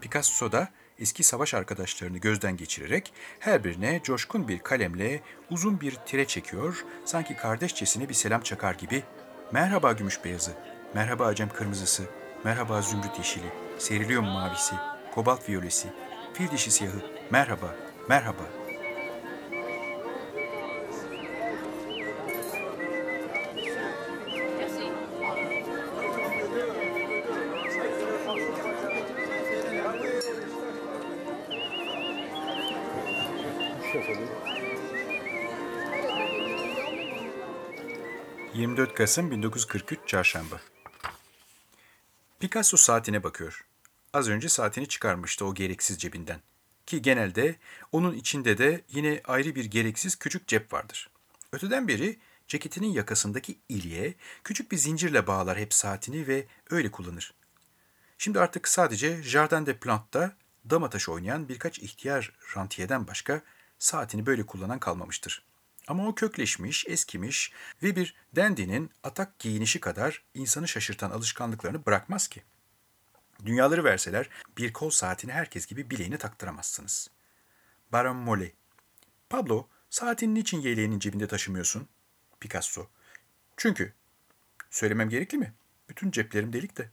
[0.00, 0.68] Picasso da
[0.98, 5.20] eski savaş arkadaşlarını gözden geçirerek her birine coşkun bir kalemle
[5.50, 9.02] uzun bir tire çekiyor, sanki kardeşçesine bir selam çakar gibi
[9.52, 10.52] Merhaba gümüş beyazı,
[10.94, 12.02] merhaba acem kırmızısı,
[12.44, 14.74] merhaba zümrüt yeşili, serilium mavisi,
[15.14, 15.88] kobalt viyolesi,
[16.34, 17.74] fil dişi siyahı, merhaba,
[18.08, 18.65] merhaba.
[38.66, 40.60] ...24 Kasım 1943 Çarşamba.
[42.40, 43.66] Picasso saatine bakıyor.
[44.12, 46.40] Az önce saatini çıkarmıştı o gereksiz cebinden.
[46.86, 47.56] Ki genelde
[47.92, 51.10] onun içinde de yine ayrı bir gereksiz küçük cep vardır.
[51.52, 54.14] Öteden beri ceketinin yakasındaki iliğe
[54.44, 57.34] küçük bir zincirle bağlar hep saatini ve öyle kullanır.
[58.18, 60.36] Şimdi artık sadece Jardin de Plante'da
[60.70, 63.42] dama oynayan birkaç ihtiyar rantiyeden başka
[63.78, 65.42] saatini böyle kullanan kalmamıştır.
[65.86, 72.42] Ama o kökleşmiş, eskimiş ve bir dandinin atak giyinişi kadar insanı şaşırtan alışkanlıklarını bırakmaz ki.
[73.46, 74.28] Dünyaları verseler
[74.58, 77.10] bir kol saatini herkes gibi bileğine taktıramazsınız.
[77.92, 78.52] Baron Molly.
[79.30, 81.88] Pablo, saatini niçin yeleğinin cebinde taşımıyorsun?
[82.40, 82.86] Picasso.
[83.56, 83.94] Çünkü.
[84.70, 85.54] Söylemem gerekli mi?
[85.88, 86.90] Bütün ceplerim delikte.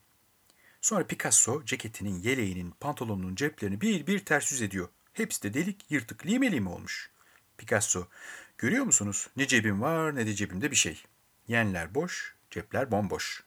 [0.81, 4.89] Sonra Picasso ceketinin, yeleğinin, pantolonunun ceplerini bir bir ters yüz ediyor.
[5.13, 7.11] Hepsi de delik, yırtık, lime lime olmuş.
[7.57, 8.07] Picasso.
[8.57, 9.27] Görüyor musunuz?
[9.35, 11.03] Ne cebim var ne de cebimde bir şey.
[11.47, 13.43] Yenler boş, cepler bomboş.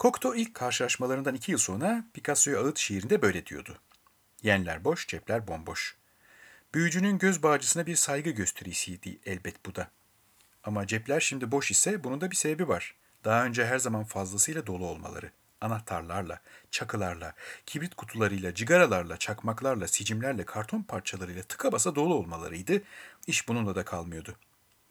[0.00, 3.78] Cocteau ilk karşılaşmalarından iki yıl sonra Picasso'ya ağıt şiirinde böyle diyordu.
[4.42, 5.96] Yenler boş, cepler bomboş.
[6.74, 9.90] Büyücünün göz bağcısına bir saygı gösterisiydi elbet bu da.
[10.64, 12.94] Ama cepler şimdi boş ise bunun da bir sebebi var.
[13.24, 15.30] Daha önce her zaman fazlasıyla dolu olmaları.
[15.66, 16.40] Anahtarlarla,
[16.70, 17.34] çakılarla,
[17.66, 22.82] kibrit kutularıyla, cigaralarla, çakmaklarla, sicimlerle, karton parçalarıyla tıka basa dolu olmalarıydı.
[23.26, 24.36] İş bununla da kalmıyordu.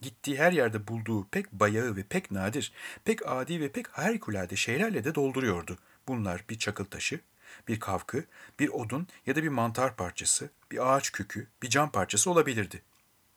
[0.02, 2.74] Gittiği her yerde bulduğu pek bayağı ve pek nadir,
[3.06, 5.78] pek adi ve pek harikulade şeylerle de dolduruyordu.
[6.08, 7.20] Bunlar bir çakıl taşı,
[7.68, 8.24] bir kavkı,
[8.60, 12.82] bir odun ya da bir mantar parçası, bir ağaç kökü, bir cam parçası olabilirdi.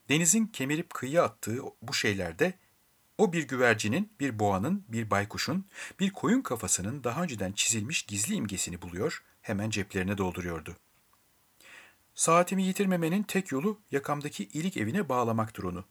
[0.08, 2.54] Denizin kemirip kıyıya attığı bu şeylerde
[3.18, 5.64] o bir güvercinin, bir boğanın, bir baykuşun,
[6.00, 10.76] bir koyun kafasının daha önceden çizilmiş gizli imgesini buluyor, hemen ceplerine dolduruyordu.
[12.14, 15.84] Saatimi yitirmemenin tek yolu yakamdaki ilik evine bağlamaktır onu.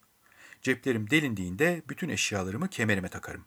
[0.61, 3.45] Ceplerim delindiğinde bütün eşyalarımı kemerime takarım.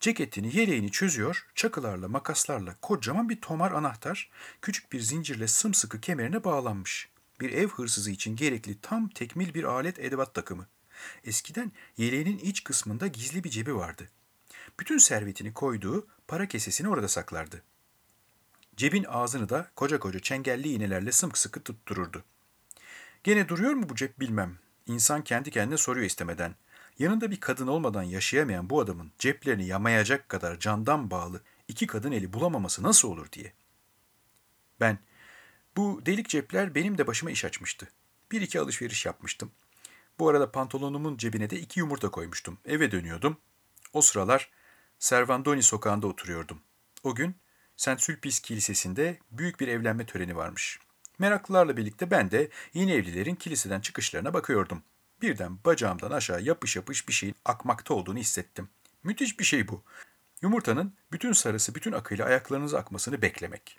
[0.00, 4.30] Ceketini, yeleğini çözüyor, çakılarla, makaslarla kocaman bir tomar anahtar,
[4.62, 7.08] küçük bir zincirle sımsıkı kemerine bağlanmış.
[7.40, 10.66] Bir ev hırsızı için gerekli tam tekmil bir alet edevat takımı.
[11.24, 14.08] Eskiden yeleğinin iç kısmında gizli bir cebi vardı.
[14.80, 17.62] Bütün servetini koyduğu para kesesini orada saklardı.
[18.76, 22.24] Cebin ağzını da koca koca çengelli iğnelerle sımsıkı tuttururdu.
[23.24, 24.58] Gene duruyor mu bu cep bilmem.
[24.86, 26.54] İnsan kendi kendine soruyor istemeden.
[26.98, 32.32] Yanında bir kadın olmadan yaşayamayan bu adamın ceplerini yamayacak kadar candan bağlı iki kadın eli
[32.32, 33.52] bulamaması nasıl olur diye.
[34.80, 34.98] Ben,
[35.76, 37.88] bu delik cepler benim de başıma iş açmıştı.
[38.32, 39.50] Bir iki alışveriş yapmıştım.
[40.18, 42.58] Bu arada pantolonumun cebine de iki yumurta koymuştum.
[42.64, 43.36] Eve dönüyordum.
[43.92, 44.50] O sıralar
[44.98, 46.60] Servandoni sokağında oturuyordum.
[47.02, 47.36] O gün
[47.76, 50.78] Saint Sulpice Kilisesi'nde büyük bir evlenme töreni varmış.
[51.18, 54.82] Meraklılarla birlikte ben de yeni evlilerin kiliseden çıkışlarına bakıyordum.
[55.22, 58.68] Birden bacağımdan aşağı yapış yapış bir şeyin akmakta olduğunu hissettim.
[59.02, 59.84] Müthiş bir şey bu.
[60.42, 63.78] Yumurtanın bütün sarısı bütün akıyla ayaklarınıza akmasını beklemek.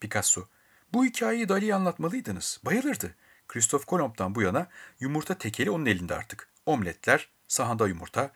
[0.00, 0.48] Picasso,
[0.92, 2.60] bu hikayeyi Dali'ye anlatmalıydınız.
[2.64, 3.14] Bayılırdı.
[3.54, 4.66] Christoph Kolomb'dan bu yana
[5.00, 6.48] yumurta tekeli onun elinde artık.
[6.66, 8.32] Omletler, sahanda yumurta,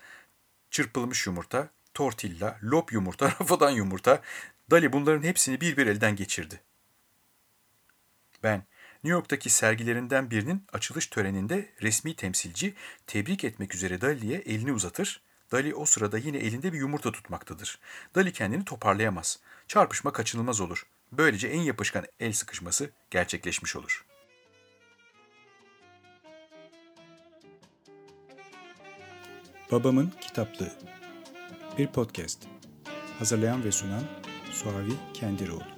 [0.70, 4.22] çırpılmış yumurta, tortilla, lop yumurta, rafadan yumurta.
[4.70, 6.60] Dali bunların hepsini bir bir elden geçirdi.
[8.42, 8.58] Ben
[8.94, 12.74] New York'taki sergilerinden birinin açılış töreninde resmi temsilci
[13.06, 15.22] tebrik etmek üzere Dali'ye elini uzatır.
[15.52, 17.78] Dali o sırada yine elinde bir yumurta tutmaktadır.
[18.14, 19.40] Dali kendini toparlayamaz.
[19.68, 20.86] Çarpışma kaçınılmaz olur.
[21.12, 24.04] Böylece en yapışkan el sıkışması gerçekleşmiş olur.
[29.72, 30.72] Babamın Kitaplığı.
[31.78, 32.38] Bir podcast.
[33.18, 34.02] Hazırlayan ve sunan
[34.52, 35.77] Suavi Kendiroğlu